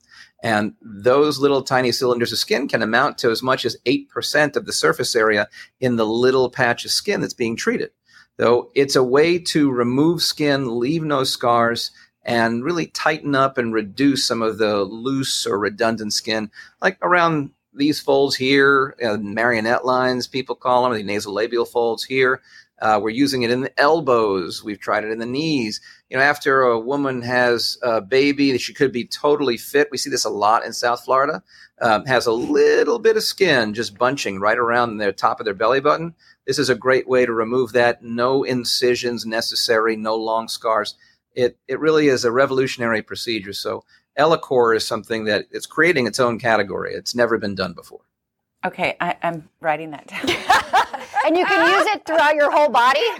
And 0.43 0.73
those 0.81 1.39
little 1.39 1.63
tiny 1.63 1.91
cylinders 1.91 2.31
of 2.31 2.37
skin 2.37 2.67
can 2.67 2.81
amount 2.81 3.17
to 3.19 3.31
as 3.31 3.41
much 3.41 3.65
as 3.65 3.77
8% 3.85 4.55
of 4.55 4.65
the 4.65 4.73
surface 4.73 5.15
area 5.15 5.47
in 5.79 5.95
the 5.95 6.05
little 6.05 6.49
patch 6.49 6.85
of 6.85 6.91
skin 6.91 7.21
that's 7.21 7.33
being 7.33 7.55
treated. 7.55 7.91
Though 8.37 8.69
it's 8.75 8.95
a 8.95 9.03
way 9.03 9.39
to 9.39 9.71
remove 9.71 10.21
skin, 10.21 10.79
leave 10.79 11.03
no 11.03 11.23
scars, 11.23 11.91
and 12.23 12.63
really 12.63 12.87
tighten 12.87 13.35
up 13.35 13.57
and 13.57 13.73
reduce 13.73 14.25
some 14.25 14.41
of 14.41 14.57
the 14.57 14.83
loose 14.83 15.45
or 15.45 15.57
redundant 15.57 16.13
skin, 16.13 16.51
like 16.81 16.97
around 17.01 17.51
these 17.73 17.99
folds 17.99 18.35
here, 18.35 18.95
uh, 19.03 19.17
marionette 19.17 19.85
lines, 19.85 20.27
people 20.27 20.55
call 20.55 20.83
them, 20.83 20.93
the 20.93 21.13
nasolabial 21.13 21.67
folds 21.67 22.03
here. 22.03 22.41
Uh, 22.79 22.99
we're 23.01 23.09
using 23.09 23.43
it 23.43 23.51
in 23.51 23.61
the 23.61 23.79
elbows. 23.79 24.63
We've 24.63 24.79
tried 24.79 25.05
it 25.05 25.11
in 25.11 25.19
the 25.19 25.25
knees. 25.25 25.79
You 26.09 26.17
know, 26.17 26.23
after 26.23 26.61
a 26.61 26.79
woman 26.79 27.21
has 27.21 27.77
a 27.81 28.01
baby, 28.01 28.57
she 28.57 28.73
could 28.73 28.91
be 28.91 29.05
totally 29.05 29.57
fit. 29.57 29.89
We 29.91 29.97
see 29.97 30.09
this 30.09 30.25
a 30.25 30.29
lot 30.29 30.65
in 30.65 30.73
South 30.73 31.03
Florida. 31.05 31.41
Um, 31.81 32.05
has 32.05 32.25
a 32.25 32.31
little 32.31 32.99
bit 32.99 33.17
of 33.17 33.23
skin 33.23 33.73
just 33.73 33.97
bunching 33.97 34.39
right 34.39 34.57
around 34.57 34.97
the 34.97 35.11
top 35.11 35.39
of 35.39 35.45
their 35.45 35.53
belly 35.53 35.81
button. 35.81 36.15
This 36.47 36.59
is 36.59 36.69
a 36.69 36.75
great 36.75 37.07
way 37.07 37.25
to 37.25 37.33
remove 37.33 37.73
that. 37.73 38.03
No 38.03 38.43
incisions 38.43 39.25
necessary. 39.25 39.95
No 39.95 40.15
long 40.15 40.47
scars. 40.47 40.95
It 41.33 41.57
it 41.67 41.79
really 41.79 42.07
is 42.07 42.23
a 42.23 42.31
revolutionary 42.31 43.01
procedure. 43.01 43.51
So 43.51 43.83
Ellacor 44.17 44.75
is 44.75 44.87
something 44.87 45.25
that 45.25 45.47
it's 45.51 45.65
creating 45.65 46.07
its 46.07 46.19
own 46.19 46.39
category. 46.39 46.93
It's 46.93 47.15
never 47.15 47.37
been 47.37 47.55
done 47.55 47.73
before. 47.73 48.01
Okay, 48.65 48.95
I, 48.99 49.15
am 49.21 49.49
writing 49.59 49.91
that 49.91 50.07
down. 50.07 50.25
and 51.25 51.37
you 51.37 51.45
can 51.45 51.79
use 51.79 51.87
it 51.95 52.05
throughout 52.05 52.35
your 52.35 52.51
whole 52.51 52.69
body. 52.69 53.01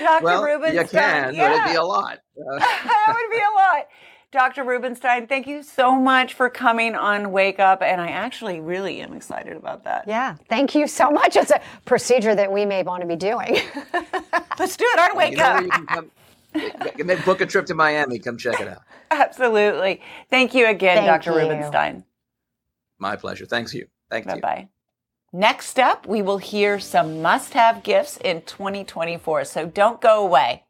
Dr. 0.00 0.24
Well, 0.24 0.44
Rubinstein. 0.44 0.76
you 0.76 0.88
can, 0.88 1.34
yeah. 1.34 1.48
but 1.48 1.56
it'd 1.56 1.70
be 1.72 1.76
a 1.76 1.82
lot. 1.82 2.18
That 2.36 3.14
would 3.14 3.30
be 3.36 3.42
a 3.42 3.54
lot. 3.54 3.88
Dr. 4.30 4.62
Rubinstein, 4.62 5.26
thank 5.26 5.46
you 5.46 5.62
so 5.62 5.96
much 5.96 6.34
for 6.34 6.50
coming 6.50 6.94
on 6.94 7.32
Wake 7.32 7.58
Up. 7.58 7.82
And 7.82 8.00
I 8.00 8.08
actually 8.08 8.60
really 8.60 9.00
am 9.00 9.14
excited 9.14 9.56
about 9.56 9.84
that. 9.84 10.04
Yeah, 10.06 10.36
thank 10.48 10.74
you 10.74 10.86
so 10.86 11.10
much. 11.10 11.34
It's 11.34 11.50
a 11.50 11.60
procedure 11.86 12.34
that 12.34 12.52
we 12.52 12.66
may 12.66 12.82
want 12.82 13.00
to 13.00 13.08
be 13.08 13.16
doing. 13.16 13.56
Let's 14.58 14.76
do 14.76 14.84
it 14.86 15.00
on 15.00 15.16
Wake 15.16 15.36
you 15.36 15.42
Up. 15.42 15.62
you 15.62 15.70
can 15.70 15.86
come, 15.86 16.10
Maybe 16.98 17.22
book 17.22 17.40
a 17.40 17.46
trip 17.46 17.66
to 17.66 17.74
Miami. 17.74 18.18
Come 18.18 18.36
check 18.36 18.60
it 18.60 18.68
out. 18.68 18.82
Absolutely. 19.10 20.02
Thank 20.30 20.54
you 20.54 20.66
again, 20.66 20.98
Thank 20.98 21.24
Dr. 21.24 21.32
you. 21.32 21.48
Rubinstein. 21.48 22.04
My 22.98 23.16
pleasure. 23.16 23.46
Thanks 23.46 23.72
you. 23.72 23.86
Thank 24.10 24.26
Bye 24.26 24.34
you. 24.36 24.40
bye. 24.40 24.68
Next 25.32 25.78
up, 25.78 26.06
we 26.06 26.22
will 26.22 26.38
hear 26.38 26.80
some 26.80 27.20
must 27.20 27.52
have 27.52 27.82
gifts 27.82 28.16
in 28.16 28.40
2024. 28.42 29.44
So 29.44 29.66
don't 29.66 30.00
go 30.00 30.24
away. 30.24 30.64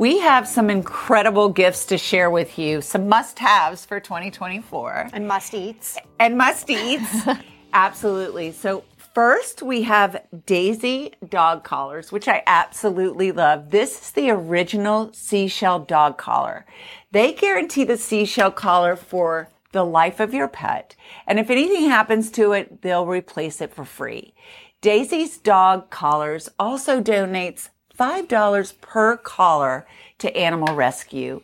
We 0.00 0.18
have 0.18 0.48
some 0.48 0.68
incredible 0.68 1.50
gifts 1.50 1.86
to 1.86 1.98
share 1.98 2.30
with 2.30 2.58
you, 2.58 2.80
some 2.80 3.08
must 3.08 3.38
haves 3.38 3.84
for 3.84 4.00
2024 4.00 5.10
and 5.12 5.26
must 5.28 5.54
eats. 5.54 5.98
and 6.18 6.36
must 6.36 6.68
eats. 6.68 7.28
absolutely. 7.72 8.50
So, 8.50 8.82
first 9.18 9.62
we 9.62 9.82
have 9.82 10.22
Daisy 10.46 11.12
dog 11.28 11.64
collars, 11.64 12.12
which 12.12 12.28
I 12.28 12.44
absolutely 12.46 13.32
love. 13.32 13.72
This 13.72 14.00
is 14.00 14.10
the 14.12 14.30
original 14.30 15.12
seashell 15.12 15.80
dog 15.80 16.16
collar. 16.16 16.64
They 17.10 17.32
guarantee 17.32 17.82
the 17.82 17.96
seashell 17.96 18.52
collar 18.52 18.94
for 18.94 19.48
the 19.72 19.82
life 19.82 20.20
of 20.20 20.32
your 20.32 20.46
pet. 20.46 20.94
And 21.26 21.40
if 21.40 21.50
anything 21.50 21.88
happens 21.88 22.30
to 22.30 22.52
it, 22.52 22.82
they'll 22.82 23.06
replace 23.06 23.60
it 23.60 23.74
for 23.74 23.84
free. 23.84 24.34
Daisy's 24.82 25.36
dog 25.36 25.90
collars 25.90 26.48
also 26.56 27.02
donates 27.02 27.70
$5 27.98 28.80
per 28.80 29.16
collar 29.16 29.84
to 30.18 30.36
Animal 30.36 30.76
Rescue. 30.76 31.42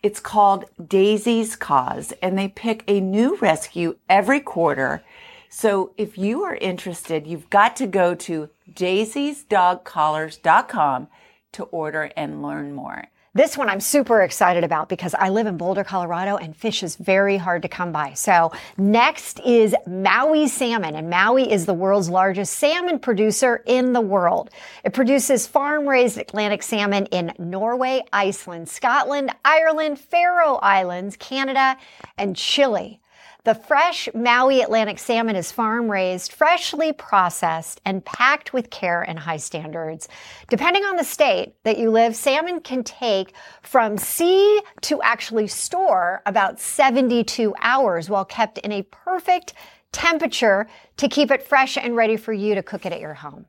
It's 0.00 0.20
called 0.20 0.66
Daisy's 0.86 1.56
Cause, 1.56 2.12
and 2.22 2.38
they 2.38 2.46
pick 2.46 2.84
a 2.86 3.00
new 3.00 3.34
rescue 3.38 3.96
every 4.08 4.38
quarter. 4.38 5.02
So 5.56 5.92
if 5.96 6.18
you 6.18 6.42
are 6.42 6.54
interested, 6.54 7.26
you've 7.26 7.48
got 7.48 7.76
to 7.76 7.86
go 7.86 8.14
to 8.14 8.50
daisiesdogcollars.com 8.74 11.08
to 11.52 11.64
order 11.64 12.10
and 12.14 12.42
learn 12.42 12.74
more. 12.74 13.06
This 13.32 13.56
one 13.56 13.70
I'm 13.70 13.80
super 13.80 14.20
excited 14.20 14.64
about 14.64 14.90
because 14.90 15.14
I 15.14 15.30
live 15.30 15.46
in 15.46 15.56
Boulder, 15.56 15.82
Colorado, 15.82 16.36
and 16.36 16.54
fish 16.54 16.82
is 16.82 16.96
very 16.96 17.38
hard 17.38 17.62
to 17.62 17.68
come 17.68 17.90
by. 17.90 18.12
So 18.12 18.52
next 18.76 19.40
is 19.46 19.74
Mowi 19.88 20.46
salmon, 20.46 20.94
and 20.94 21.10
Mowi 21.10 21.50
is 21.50 21.64
the 21.64 21.72
world's 21.72 22.10
largest 22.10 22.58
salmon 22.58 22.98
producer 22.98 23.62
in 23.64 23.94
the 23.94 24.02
world. 24.02 24.50
It 24.84 24.92
produces 24.92 25.46
farm-raised 25.46 26.18
Atlantic 26.18 26.62
salmon 26.62 27.06
in 27.06 27.32
Norway, 27.38 28.02
Iceland, 28.12 28.68
Scotland, 28.68 29.34
Ireland, 29.42 30.00
Faroe 30.00 30.56
Islands, 30.56 31.16
Canada, 31.16 31.78
and 32.18 32.36
Chile. 32.36 33.00
The 33.46 33.54
fresh 33.54 34.08
Mowi 34.12 34.60
Atlantic 34.60 34.98
salmon 34.98 35.36
is 35.36 35.52
farm 35.52 35.88
raised, 35.88 36.32
freshly 36.32 36.92
processed, 36.92 37.80
and 37.84 38.04
packed 38.04 38.52
with 38.52 38.70
care 38.70 39.02
and 39.02 39.20
high 39.20 39.36
standards. 39.36 40.08
Depending 40.48 40.82
on 40.82 40.96
the 40.96 41.04
state 41.04 41.54
that 41.62 41.78
you 41.78 41.92
live, 41.92 42.16
salmon 42.16 42.58
can 42.58 42.82
take 42.82 43.34
from 43.62 43.98
sea 43.98 44.60
to 44.80 45.00
actually 45.00 45.46
store 45.46 46.22
about 46.26 46.58
72 46.58 47.54
hours 47.60 48.10
while 48.10 48.24
kept 48.24 48.58
in 48.58 48.72
a 48.72 48.82
perfect 48.82 49.54
temperature 49.92 50.66
to 50.96 51.08
keep 51.08 51.30
it 51.30 51.46
fresh 51.46 51.78
and 51.78 51.94
ready 51.94 52.16
for 52.16 52.32
you 52.32 52.56
to 52.56 52.64
cook 52.64 52.84
it 52.84 52.92
at 52.92 52.98
your 52.98 53.14
home. 53.14 53.46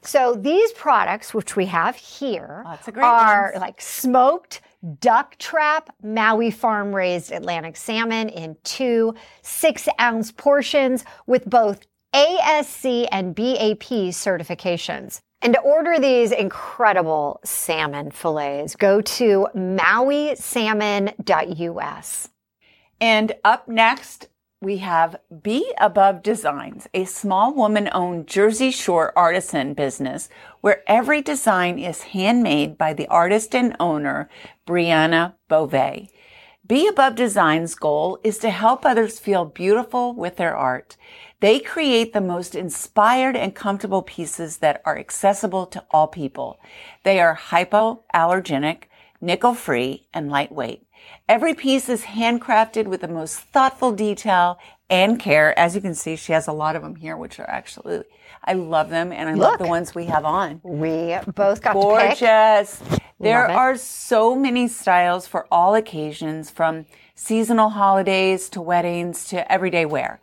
So 0.00 0.34
these 0.34 0.72
products, 0.72 1.34
which 1.34 1.56
we 1.56 1.66
have 1.66 1.94
here, 1.96 2.64
are 2.96 3.50
ones. 3.52 3.60
like 3.60 3.82
smoked 3.82 4.62
duck 5.00 5.38
trap 5.38 5.88
Mowi 6.04 6.52
farm 6.52 6.94
raised 6.94 7.32
Atlantic 7.32 7.76
salmon 7.76 8.28
in 8.28 8.56
two 8.64 9.14
six 9.42 9.88
ounce 10.00 10.32
portions 10.32 11.04
with 11.26 11.48
both 11.48 11.86
ASC 12.14 13.06
and 13.12 13.34
BAP 13.34 14.12
certifications. 14.12 15.20
And 15.42 15.52
to 15.54 15.60
order 15.60 15.98
these 15.98 16.32
incredible 16.32 17.40
salmon 17.44 18.10
fillets, 18.10 18.74
go 18.74 19.02
to 19.02 19.48
mowisalmon.us. 19.54 22.28
And 22.98 23.32
up 23.44 23.68
next, 23.68 24.28
we 24.60 24.78
have 24.78 25.16
Be 25.42 25.74
Above 25.78 26.22
Designs, 26.22 26.88
a 26.94 27.04
small 27.04 27.54
woman 27.54 27.90
owned 27.92 28.26
Jersey 28.26 28.70
Shore 28.70 29.12
artisan 29.16 29.74
business 29.74 30.30
where 30.62 30.82
every 30.86 31.20
design 31.20 31.78
is 31.78 32.02
handmade 32.02 32.78
by 32.78 32.94
the 32.94 33.06
artist 33.08 33.54
and 33.54 33.76
owner, 33.78 34.30
Brianna 34.66 35.34
Beauvais. 35.48 36.08
Be 36.66 36.88
Above 36.88 37.16
Design's 37.16 37.74
goal 37.74 38.18
is 38.24 38.38
to 38.38 38.50
help 38.50 38.84
others 38.84 39.18
feel 39.18 39.44
beautiful 39.44 40.14
with 40.14 40.36
their 40.36 40.56
art. 40.56 40.96
They 41.40 41.60
create 41.60 42.14
the 42.14 42.22
most 42.22 42.54
inspired 42.54 43.36
and 43.36 43.54
comfortable 43.54 44.02
pieces 44.02 44.56
that 44.58 44.80
are 44.86 44.98
accessible 44.98 45.66
to 45.66 45.84
all 45.90 46.06
people. 46.06 46.58
They 47.04 47.20
are 47.20 47.36
hypoallergenic, 47.36 48.84
nickel 49.26 49.54
free, 49.54 50.06
and 50.14 50.30
lightweight. 50.30 50.86
Every 51.28 51.54
piece 51.54 51.88
is 51.88 52.02
handcrafted 52.02 52.86
with 52.86 53.00
the 53.00 53.08
most 53.08 53.38
thoughtful 53.38 53.92
detail 53.92 54.58
and 54.88 55.18
care. 55.18 55.56
As 55.58 55.74
you 55.74 55.80
can 55.80 55.94
see, 55.94 56.16
she 56.16 56.32
has 56.32 56.46
a 56.46 56.52
lot 56.52 56.76
of 56.76 56.82
them 56.82 56.96
here, 56.96 57.16
which 57.16 57.38
are 57.38 57.50
actually, 57.50 58.04
I 58.44 58.54
love 58.54 58.88
them 58.88 59.12
and 59.12 59.28
I 59.28 59.34
love 59.34 59.58
the 59.58 59.66
ones 59.66 59.94
we 59.94 60.06
have 60.06 60.24
on. 60.24 60.60
We 60.62 61.16
both 61.34 61.60
got 61.60 61.72
to 61.74 61.78
pick. 61.80 62.18
Gorgeous. 62.20 62.80
There 63.18 63.46
are 63.46 63.76
so 63.76 64.36
many 64.36 64.68
styles 64.68 65.26
for 65.26 65.46
all 65.50 65.74
occasions 65.74 66.50
from 66.50 66.86
seasonal 67.14 67.70
holidays 67.70 68.48
to 68.50 68.60
weddings 68.60 69.24
to 69.28 69.50
everyday 69.50 69.86
wear. 69.86 70.20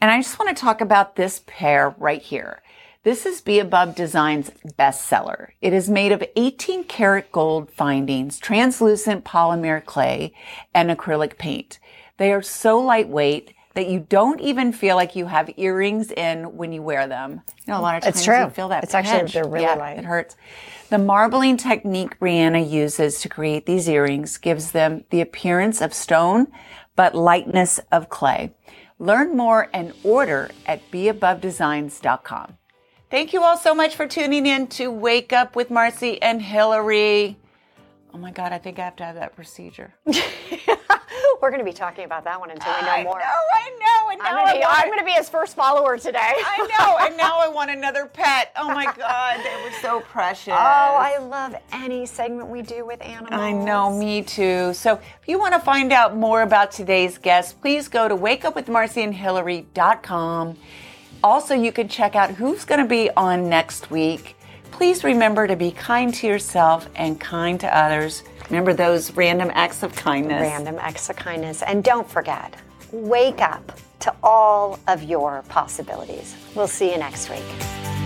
And 0.00 0.10
I 0.10 0.20
just 0.20 0.38
want 0.38 0.56
to 0.56 0.60
talk 0.60 0.80
about 0.80 1.16
this 1.16 1.42
pair 1.46 1.94
right 1.98 2.22
here. 2.22 2.62
This 3.04 3.24
is 3.24 3.40
Be 3.40 3.58
Above 3.60 3.94
Design's 3.94 4.50
bestseller. 4.78 5.50
It 5.62 5.72
is 5.72 5.88
made 5.88 6.10
of 6.12 6.22
18 6.36 6.84
karat 6.84 7.30
gold 7.30 7.70
findings, 7.70 8.38
translucent 8.38 9.24
polymer 9.24 9.84
clay, 9.84 10.34
and 10.74 10.90
acrylic 10.90 11.38
paint. 11.38 11.78
They 12.16 12.32
are 12.32 12.42
so 12.42 12.78
lightweight 12.80 13.54
that 13.74 13.86
you 13.86 14.00
don't 14.00 14.40
even 14.40 14.72
feel 14.72 14.96
like 14.96 15.14
you 15.14 15.26
have 15.26 15.48
earrings 15.56 16.10
in 16.10 16.56
when 16.56 16.72
you 16.72 16.82
wear 16.82 17.06
them. 17.06 17.42
You 17.66 17.72
know, 17.72 17.78
a 17.78 17.82
lot 17.82 17.96
of 17.96 18.02
times 18.02 18.16
It's 18.16 18.24
true. 18.24 18.40
you 18.44 18.50
feel 18.50 18.68
that 18.68 18.82
It's 18.82 18.94
actually- 18.94 19.18
pinch. 19.20 19.34
they're 19.34 19.46
really 19.46 19.64
yeah, 19.66 19.74
light. 19.74 19.98
It 19.98 20.04
hurts. 20.04 20.34
The 20.90 20.98
marbling 20.98 21.56
technique 21.56 22.18
Brianna 22.18 22.68
uses 22.68 23.20
to 23.20 23.28
create 23.28 23.66
these 23.66 23.88
earrings 23.88 24.36
gives 24.38 24.72
them 24.72 25.04
the 25.10 25.20
appearance 25.20 25.80
of 25.80 25.94
stone, 25.94 26.48
but 26.96 27.14
lightness 27.14 27.78
of 27.92 28.08
clay. 28.08 28.54
Learn 28.98 29.36
more 29.36 29.68
and 29.72 29.92
order 30.02 30.50
at 30.66 30.90
beabovedesigns.com. 30.90 32.57
Thank 33.10 33.32
you 33.32 33.42
all 33.42 33.56
so 33.56 33.74
much 33.74 33.96
for 33.96 34.06
tuning 34.06 34.44
in 34.46 34.66
to 34.68 34.88
Wake 34.90 35.32
Up 35.32 35.56
with 35.56 35.70
Marci 35.70 36.18
and 36.20 36.42
Hillary. 36.42 37.38
Oh 38.12 38.18
my 38.18 38.30
God, 38.30 38.52
I 38.52 38.58
think 38.58 38.78
I 38.78 38.84
have 38.84 38.96
to 38.96 39.04
have 39.04 39.14
that 39.14 39.34
procedure. 39.34 39.94
We're 41.40 41.50
going 41.50 41.60
to 41.60 41.64
be 41.64 41.72
talking 41.72 42.04
about 42.04 42.24
that 42.24 42.38
one 42.40 42.50
until 42.50 42.72
we 42.74 42.82
know 42.82 42.88
I 42.90 43.04
more. 43.04 43.18
know, 43.18 43.24
I 43.24 43.70
know. 43.78 44.10
And 44.10 44.18
now 44.18 44.24
I'm 44.28 44.34
going 44.34 44.46
to 44.48 44.52
be, 44.54 44.58
want- 44.60 44.78
I'm 44.80 44.86
going 44.88 44.98
to 44.98 45.04
be 45.04 45.12
his 45.12 45.28
first 45.28 45.54
follower 45.54 45.96
today. 45.96 46.18
I 46.20 46.66
know, 46.78 46.98
and 47.06 47.16
now 47.16 47.38
I 47.38 47.46
want 47.48 47.70
another 47.70 48.06
pet. 48.06 48.50
Oh 48.56 48.66
my 48.68 48.86
God, 48.86 49.38
they 49.44 49.62
were 49.64 49.70
so 49.80 50.00
precious. 50.00 50.52
Oh, 50.52 50.56
I 50.56 51.18
love 51.18 51.54
any 51.72 52.06
segment 52.06 52.48
we 52.48 52.62
do 52.62 52.84
with 52.84 53.00
animals. 53.02 53.40
I 53.40 53.52
know, 53.52 53.96
me 53.96 54.22
too. 54.22 54.74
So 54.74 54.94
if 54.94 55.28
you 55.28 55.38
want 55.38 55.54
to 55.54 55.60
find 55.60 55.92
out 55.92 56.16
more 56.16 56.42
about 56.42 56.72
today's 56.72 57.18
guest, 57.18 57.60
please 57.60 57.86
go 57.88 58.08
to 58.08 58.16
wakeupwithmarcyandhillary.com. 58.16 60.56
Also, 61.22 61.54
you 61.54 61.72
can 61.72 61.88
check 61.88 62.14
out 62.14 62.30
who's 62.30 62.64
going 62.64 62.80
to 62.80 62.86
be 62.86 63.10
on 63.16 63.48
next 63.48 63.90
week. 63.90 64.36
Please 64.70 65.02
remember 65.02 65.46
to 65.48 65.56
be 65.56 65.72
kind 65.72 66.14
to 66.14 66.26
yourself 66.26 66.88
and 66.94 67.18
kind 67.18 67.58
to 67.60 67.76
others. 67.76 68.22
Remember 68.48 68.72
those 68.72 69.10
random 69.12 69.50
acts 69.54 69.82
of 69.82 69.94
kindness. 69.96 70.40
Random 70.40 70.76
acts 70.78 71.10
of 71.10 71.16
kindness. 71.16 71.62
And 71.62 71.82
don't 71.82 72.08
forget, 72.08 72.54
wake 72.92 73.40
up 73.40 73.78
to 74.00 74.14
all 74.22 74.78
of 74.86 75.02
your 75.02 75.42
possibilities. 75.48 76.36
We'll 76.54 76.68
see 76.68 76.92
you 76.92 76.98
next 76.98 77.28
week. 77.28 77.97